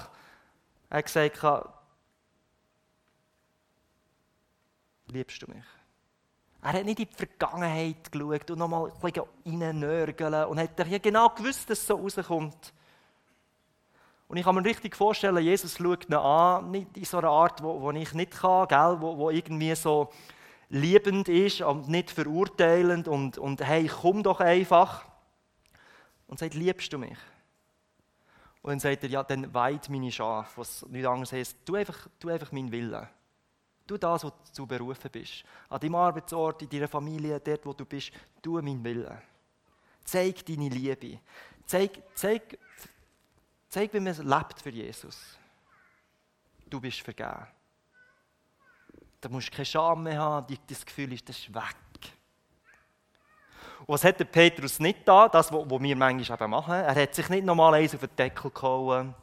Er 0.88 0.98
hat 0.98 1.06
gesagt, 1.06 1.68
liebst 5.08 5.42
du 5.42 5.50
mich? 5.50 5.64
Er 6.62 6.74
hat 6.74 6.84
nicht 6.84 7.00
in 7.00 7.08
die 7.08 7.16
Vergangenheit 7.16 8.12
geschaut 8.12 8.52
und 8.52 8.58
nochmal 8.60 8.92
reinnörgeln 9.02 10.44
und 10.44 10.60
hat 10.60 10.78
ja 10.88 10.98
genau 10.98 11.30
gewusst, 11.30 11.68
dass 11.68 11.80
es 11.80 11.86
so 11.88 11.96
rauskommt. 11.96 12.72
Und 14.28 14.36
ich 14.36 14.44
kann 14.44 14.54
mir 14.54 14.64
richtig 14.64 14.94
vorstellen, 14.94 15.42
Jesus 15.42 15.76
schaut 15.76 16.08
ihn 16.08 16.14
an, 16.14 16.70
nicht 16.70 16.96
in 16.96 17.04
so 17.04 17.18
einer 17.18 17.30
Art, 17.30 17.64
wo, 17.64 17.80
wo 17.80 17.90
ich 17.90 18.14
nicht 18.14 18.30
kann, 18.30 18.68
gell? 18.68 18.96
Wo, 19.00 19.18
wo 19.18 19.30
irgendwie 19.30 19.74
so 19.74 20.08
liebend 20.70 21.28
ist 21.28 21.60
und 21.62 21.88
nicht 21.88 22.10
verurteilend 22.10 23.08
und, 23.08 23.38
und 23.38 23.64
hey, 23.64 23.86
komm 23.88 24.22
doch 24.22 24.40
einfach. 24.40 25.06
Und 26.26 26.38
sagt, 26.38 26.54
liebst 26.54 26.92
du 26.92 26.98
mich? 26.98 27.16
Und 28.62 28.70
dann 28.70 28.80
sagt 28.80 29.02
er, 29.04 29.08
ja, 29.08 29.22
dann 29.22 29.52
weit 29.54 29.88
meine 29.88 30.12
Schafe, 30.12 30.60
was 30.60 30.84
nicht 30.88 31.06
anderes 31.06 31.32
heißt, 31.32 31.56
tu 31.64 31.74
einfach, 31.76 32.08
tu 32.18 32.28
einfach 32.28 32.52
meinen 32.52 32.70
Willen. 32.70 33.08
Tu 33.86 33.96
das, 33.96 34.24
was 34.24 34.32
du 34.54 34.66
berufen 34.66 35.10
bist. 35.10 35.44
An 35.70 35.80
deinem 35.80 35.94
Arbeitsort, 35.94 36.60
in 36.60 36.68
deiner 36.68 36.88
Familie, 36.88 37.40
dort, 37.40 37.64
wo 37.64 37.72
du 37.72 37.86
bist, 37.86 38.12
tu 38.42 38.60
meinen 38.60 38.84
Willen. 38.84 39.16
Zeig 40.04 40.44
deine 40.44 40.68
Liebe. 40.68 41.20
Zeig, 41.64 42.02
zeig, 42.14 42.58
zeig 43.68 43.94
wie 43.94 44.00
man 44.00 44.14
lebt 44.14 44.60
für 44.60 44.70
Jesus. 44.70 45.38
Du 46.68 46.80
bist 46.80 47.00
vergeben. 47.00 47.46
Da 49.20 49.28
musst 49.28 49.48
du 49.48 49.52
keine 49.52 49.66
Scham 49.66 50.02
mehr 50.04 50.18
haben, 50.18 50.58
das 50.68 50.86
Gefühl 50.86 51.12
ist, 51.12 51.28
das 51.28 51.38
ist 51.38 51.54
weg. 51.54 51.76
Und 53.80 53.88
was 53.88 54.04
hat 54.04 54.20
der 54.20 54.26
Petrus 54.26 54.78
nicht 54.78 55.06
da, 55.06 55.28
das, 55.28 55.52
was 55.52 55.68
wir 55.68 55.96
manchmal 55.96 56.40
eben 56.40 56.50
machen? 56.50 56.74
Er 56.74 56.94
hat 56.94 57.14
sich 57.14 57.28
nicht 57.28 57.44
nochmal 57.44 57.74
eins 57.74 57.94
auf 57.94 58.00
den 58.00 58.14
Deckel 58.16 58.50
gehauen. 58.50 59.14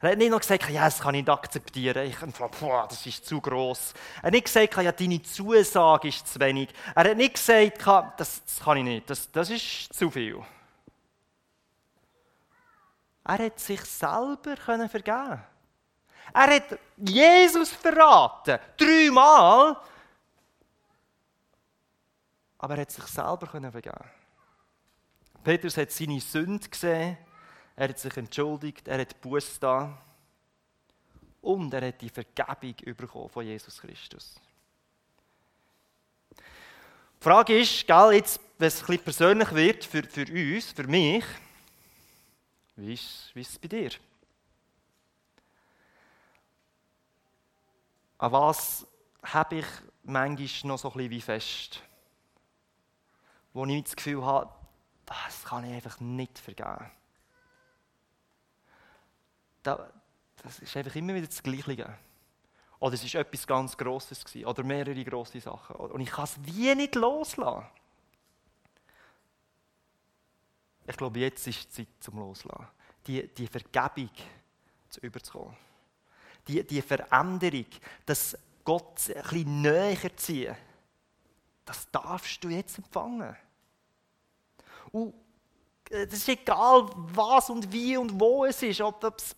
Er 0.00 0.10
hat 0.10 0.18
nicht 0.18 0.30
noch 0.30 0.40
gesagt, 0.40 0.68
ja, 0.68 0.84
das 0.84 1.00
kann 1.00 1.14
ich 1.14 1.22
nicht 1.22 1.30
akzeptieren. 1.30 2.06
Ich 2.06 2.16
boah, 2.60 2.86
das 2.88 3.06
ist 3.06 3.24
zu 3.24 3.40
gross. 3.40 3.94
Er 4.18 4.24
hat 4.24 4.32
nicht 4.32 4.44
gesagt, 4.44 4.76
ja, 4.76 4.92
deine 4.92 5.22
Zusage 5.22 6.08
ist 6.08 6.26
zu 6.28 6.38
wenig. 6.40 6.68
Er 6.94 7.10
hat 7.10 7.16
nicht 7.16 7.34
gesagt, 7.34 7.86
das, 8.18 8.44
das 8.44 8.60
kann 8.62 8.78
ich 8.78 8.84
nicht, 8.84 9.10
das, 9.10 9.30
das 9.30 9.50
ist 9.50 9.92
zu 9.94 10.10
viel. 10.10 10.42
Er 13.24 13.38
hat 13.38 13.58
sich 13.58 13.80
selber 13.80 14.56
vergeben 14.56 14.88
können. 15.04 15.55
Er 16.32 16.54
hat 16.54 16.78
Jesus 16.96 17.70
verraten. 17.70 18.58
Dreimal. 18.76 19.76
Aber 22.58 22.74
er 22.74 22.80
hat 22.82 22.90
sich 22.90 23.04
selber 23.04 23.46
vergeben 23.46 24.10
Petrus 25.44 25.76
hat 25.76 25.92
seine 25.92 26.20
Sünde 26.20 26.68
gesehen. 26.68 27.16
Er 27.76 27.88
hat 27.88 27.98
sich 27.98 28.16
entschuldigt. 28.16 28.88
Er 28.88 29.00
hat 29.00 29.20
Buß 29.20 29.60
da. 29.60 29.96
Und 31.40 31.72
er 31.72 31.88
hat 31.88 32.00
die 32.00 32.08
Vergebung 32.08 32.74
bekommen 32.96 33.28
von 33.28 33.46
Jesus 33.46 33.80
Christus. 33.80 34.40
Die 36.30 37.22
Frage 37.22 37.60
ist, 37.60 37.86
gell, 37.86 38.12
jetzt, 38.12 38.40
wenn 38.58 38.68
es 38.68 38.80
ein 38.80 38.86
bisschen 38.86 39.04
persönlich 39.04 39.54
wird 39.54 39.84
für, 39.84 40.02
für 40.02 40.26
uns, 40.32 40.72
für 40.72 40.86
mich, 40.86 41.24
wie 42.76 42.94
ist, 42.94 43.30
wie 43.34 43.40
ist 43.40 43.50
es 43.50 43.58
bei 43.58 43.68
dir? 43.68 43.90
An 48.18 48.32
was 48.32 48.86
habe 49.22 49.56
ich 49.56 49.66
manchmal 50.02 50.70
noch 50.70 50.78
so 50.78 50.88
ein 50.88 50.94
bisschen 50.94 51.10
wie 51.10 51.20
fest? 51.20 51.82
Wo 53.52 53.64
ich 53.66 53.84
das 53.84 53.96
Gefühl 53.96 54.24
habe, 54.24 54.52
das 55.04 55.44
kann 55.44 55.64
ich 55.64 55.72
einfach 55.72 56.00
nicht 56.00 56.38
vergeben. 56.38 56.90
Das 59.62 60.58
ist 60.60 60.76
einfach 60.76 60.94
immer 60.94 61.14
wieder 61.14 61.26
das 61.26 61.42
Gleiche. 61.42 61.98
Oder 62.78 62.94
es 62.94 63.14
war 63.14 63.20
etwas 63.20 63.46
ganz 63.46 63.76
Grosses 63.76 64.24
gewesen, 64.24 64.46
oder 64.46 64.62
mehrere 64.62 65.04
grosse 65.04 65.40
Sachen. 65.40 65.76
Und 65.76 66.00
ich 66.00 66.10
kann 66.10 66.24
es 66.24 66.38
wie 66.44 66.74
nicht 66.74 66.94
loslassen. 66.94 67.66
Ich 70.86 70.96
glaube, 70.96 71.18
jetzt 71.18 71.46
ist 71.46 71.64
die 71.64 71.70
Zeit 71.70 71.88
zum 72.00 72.18
Loslassen. 72.18 72.68
Die, 73.06 73.26
die 73.34 73.46
Vergebung 73.46 74.10
zu 74.88 75.00
überzukommen 75.00 75.56
die, 76.48 76.64
die 76.64 76.82
Veränderung, 76.82 77.66
dass 78.04 78.36
Gott 78.64 79.08
ein 79.08 79.22
bisschen 79.22 79.62
näher 79.62 80.16
ziehen, 80.16 80.56
das 81.64 81.90
darfst 81.90 82.42
du 82.42 82.48
jetzt 82.48 82.78
empfangen. 82.78 83.36
Und 84.92 85.14
äh, 85.90 86.06
das 86.06 86.18
ist 86.18 86.28
egal, 86.28 86.88
was 86.94 87.50
und 87.50 87.70
wie 87.72 87.96
und 87.96 88.18
wo 88.18 88.44
es 88.44 88.62
ist, 88.62 88.80
ob 88.80 89.02
es 89.04 89.34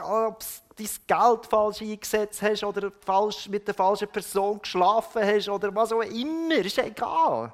ob 0.00 0.40
du 0.40 0.46
dein 0.76 0.88
Geld 1.06 1.46
falsch 1.46 1.82
eingesetzt 1.82 2.40
hast 2.40 2.64
oder 2.64 2.90
falsch, 3.04 3.48
mit 3.48 3.66
der 3.66 3.74
falschen 3.74 4.08
Person 4.08 4.60
geschlafen 4.60 5.22
hast 5.22 5.48
oder 5.48 5.74
was 5.74 5.92
auch 5.92 6.00
immer, 6.00 6.56
ist 6.56 6.78
egal. 6.78 7.52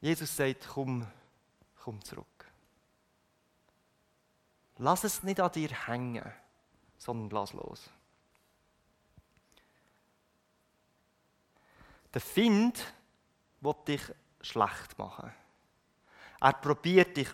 Jesus 0.00 0.36
sagt, 0.36 0.68
komm, 0.72 1.06
komm 1.82 2.04
zurück. 2.04 2.26
Lass 4.78 5.04
es 5.04 5.22
nicht 5.22 5.40
an 5.40 5.52
dir 5.52 5.68
hängen, 5.86 6.32
sondern 6.98 7.30
lass 7.30 7.52
los. 7.52 7.90
Der 12.12 12.20
Find 12.20 12.92
will 13.60 13.74
dich 13.86 14.02
schlecht 14.40 14.98
machen. 14.98 15.32
Er 16.40 16.52
probiert 16.52 17.16
dich 17.16 17.30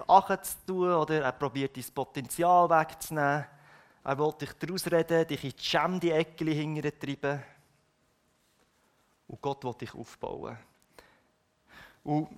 tun 0.67 0.93
oder 0.93 1.23
er 1.23 1.33
probiert 1.33 1.77
dein 1.77 1.85
Potenzial 1.95 2.69
wegzunehmen. 2.71 3.47
Er 4.05 4.19
will 4.19 4.33
dich 4.41 4.53
daraus 4.55 4.87
reden, 4.87 5.27
dich 5.27 5.45
in 5.45 5.51
die 5.51 5.63
Schämdi-Ecke 5.63 6.45
hintertreiben. 6.45 7.43
Und 9.29 9.43
Gott 9.43 9.65
will 9.65 9.75
dich 9.75 9.95
aufbauen. 9.95 10.57
Und 12.05 12.29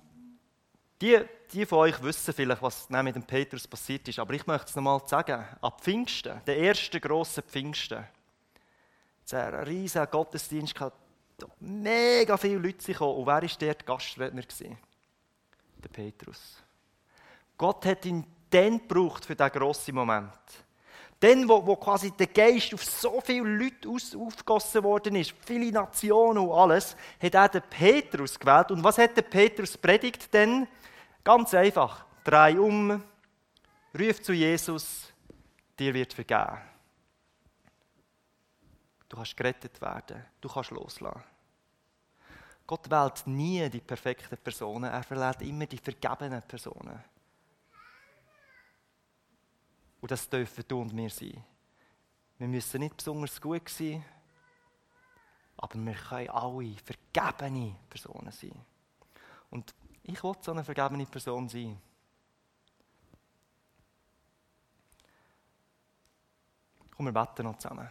die, 1.01 1.19
die 1.51 1.65
von 1.65 1.79
euch 1.79 2.01
wissen 2.01 2.33
vielleicht, 2.33 2.61
was 2.61 2.89
mit 2.89 3.15
dem 3.15 3.23
Petrus 3.23 3.67
passiert 3.67 4.07
ist, 4.07 4.19
aber 4.19 4.33
ich 4.33 4.47
möchte 4.47 4.67
es 4.69 4.75
nochmal 4.75 5.01
sagen. 5.05 5.45
Ab 5.61 5.81
Pfingsten, 5.81 6.41
der 6.45 6.57
erste 6.57 6.99
grosse 6.99 7.41
Pfingsten, 7.41 8.05
es 9.25 9.33
war 9.33 9.53
ein 9.53 9.63
riesiger 9.65 10.07
Gottesdienst, 10.07 10.75
mega 11.59 12.37
viele 12.37 12.59
Leute 12.59 12.91
gekommen. 12.91 13.17
Und 13.17 13.25
wer 13.25 13.41
war 13.41 13.57
dort 13.59 13.85
Gastredner? 13.85 14.43
Der 15.83 15.89
Petrus. 15.89 16.57
Gott 17.57 17.85
hat 17.85 18.05
ihn 18.05 18.25
dann 18.49 18.79
gebraucht 18.79 19.25
für 19.25 19.35
diesen 19.35 19.51
grossen 19.51 19.95
Moment. 19.95 20.31
Dann, 21.23 21.47
wo, 21.47 21.65
wo 21.65 21.77
quasi 21.77 22.11
der 22.11 22.27
Geist 22.27 22.73
auf 22.73 22.83
so 22.83 23.21
viele 23.21 23.47
Leute 23.47 23.87
aus, 23.87 24.13
aufgegossen 24.13 24.83
worden 24.83 25.15
ist, 25.15 25.33
viele 25.39 25.71
Nationen 25.71 26.39
und 26.39 26.51
alles, 26.51 26.97
hat 27.17 27.33
er 27.33 27.47
den 27.47 27.61
Petrus 27.69 28.37
gewählt. 28.37 28.71
Und 28.71 28.83
was 28.83 28.97
hat 28.97 29.15
der 29.15 29.21
Petrus 29.21 29.77
predigt 29.77 30.33
denn? 30.33 30.67
Ganz 31.23 31.53
einfach. 31.53 32.05
Drei 32.25 32.59
um, 32.59 33.01
ruf 33.97 34.21
zu 34.21 34.33
Jesus, 34.33 35.13
dir 35.79 35.93
wird 35.93 36.11
vergeben. 36.11 36.57
Du 39.07 39.15
kannst 39.15 39.37
gerettet 39.37 39.79
werden, 39.79 40.25
du 40.41 40.49
kannst 40.49 40.71
loslassen. 40.71 41.23
Gott 42.67 42.89
wählt 42.89 43.27
nie 43.27 43.69
die 43.69 43.79
perfekten 43.79 44.37
Personen, 44.39 44.91
er 44.91 45.03
verlädt 45.03 45.41
immer 45.41 45.67
die 45.67 45.77
vergebenen 45.77 46.41
Personen. 46.41 47.01
Und 50.03 50.11
das 50.11 50.27
dürfen 50.27 50.65
du 50.67 50.81
und 50.81 50.97
wir 50.97 51.09
sein. 51.09 51.41
Wir 52.37 52.47
müssen 52.49 52.81
nicht 52.81 52.97
besonders 52.97 53.39
gut 53.39 53.69
sein, 53.69 54.03
aber 55.55 55.75
wir 55.75 55.93
können 55.93 56.29
alle 56.29 56.75
vergebene 56.75 57.77
Personen 57.89 58.33
sein. 58.33 58.65
Und 59.49 59.73
ich 60.03 60.21
will 60.21 60.35
so 60.41 60.51
eine 60.51 60.65
vergebene 60.65 61.05
Person 61.05 61.47
sein. 61.47 61.81
Komm, 66.97 67.05
wir 67.05 67.13
beten 67.13 67.43
noch 67.43 67.57
zusammen. 67.57 67.89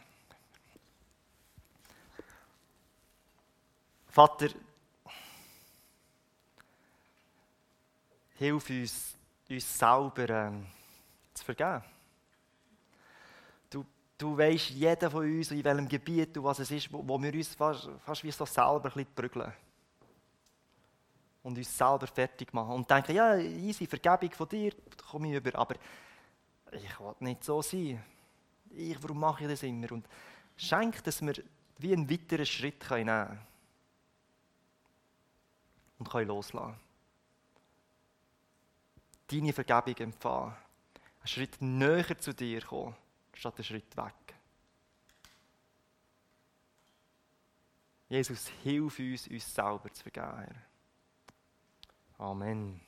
Vater, 4.09 4.49
hilf 8.35 8.69
uns, 8.69 9.17
uns 9.49 9.79
selber 9.79 10.29
äh, 10.29 10.53
zu 11.33 11.45
vergeben. 11.47 11.83
Du 14.23 14.39
weißt, 14.39 14.71
jeder 14.71 15.11
von 15.11 15.25
uns, 15.25 15.51
in 15.51 15.65
welchem 15.65 15.89
Gebiet 15.89 16.39
und 16.39 16.45
was 16.45 16.61
es 16.61 16.71
ist, 16.71 16.93
wo, 16.93 17.03
wo 17.05 17.21
wir 17.21 17.35
uns 17.35 17.57
fast, 17.57 17.91
fast 18.07 18.23
wie 18.23 18.31
so 18.31 18.47
selber 18.47 18.85
ein 18.85 18.93
bisschen 18.93 19.15
prügeln. 19.17 19.53
Und 21.43 21.59
uns 21.59 21.77
selber 21.77 22.07
fertig 22.07 22.55
machen. 22.55 22.71
Und 22.71 22.89
denken, 22.89 23.17
ja, 23.17 23.37
easy, 23.37 23.85
Vergebung 23.85 24.31
von 24.31 24.49
dir, 24.49 24.75
komme 25.11 25.29
ich 25.29 25.35
über. 25.35 25.59
Aber 25.59 25.75
ich 26.71 27.01
will 27.01 27.15
nicht 27.19 27.43
so 27.43 27.63
sein. 27.63 28.01
Ich, 28.71 29.03
warum 29.03 29.19
mache 29.19 29.43
ich 29.43 29.51
das 29.51 29.65
immer? 29.65 29.91
Und 29.91 30.07
schenk, 30.57 31.03
dass 31.03 31.21
wir 31.21 31.35
wie 31.79 31.93
einen 31.93 32.09
weiteren 32.09 32.47
Schritt 32.47 32.89
nehmen 32.93 33.07
können. 33.09 33.39
Und 35.99 36.09
können 36.09 36.29
loslassen. 36.29 36.77
Deine 39.27 39.53
Vergebung 39.53 39.97
empfangen. 39.97 40.55
Einen 41.19 41.27
Schritt 41.27 41.61
näher 41.61 42.17
zu 42.21 42.33
dir 42.33 42.61
kommen 42.63 42.95
statt 43.43 43.57
einen 43.57 43.65
Schritt 43.65 43.97
weg. 43.97 44.35
Jesus, 48.09 48.47
hilf 48.63 48.99
uns, 48.99 49.27
uns 49.27 49.55
selber 49.55 49.93
zu 49.93 50.03
vergeben. 50.03 50.63
Amen. 52.19 52.81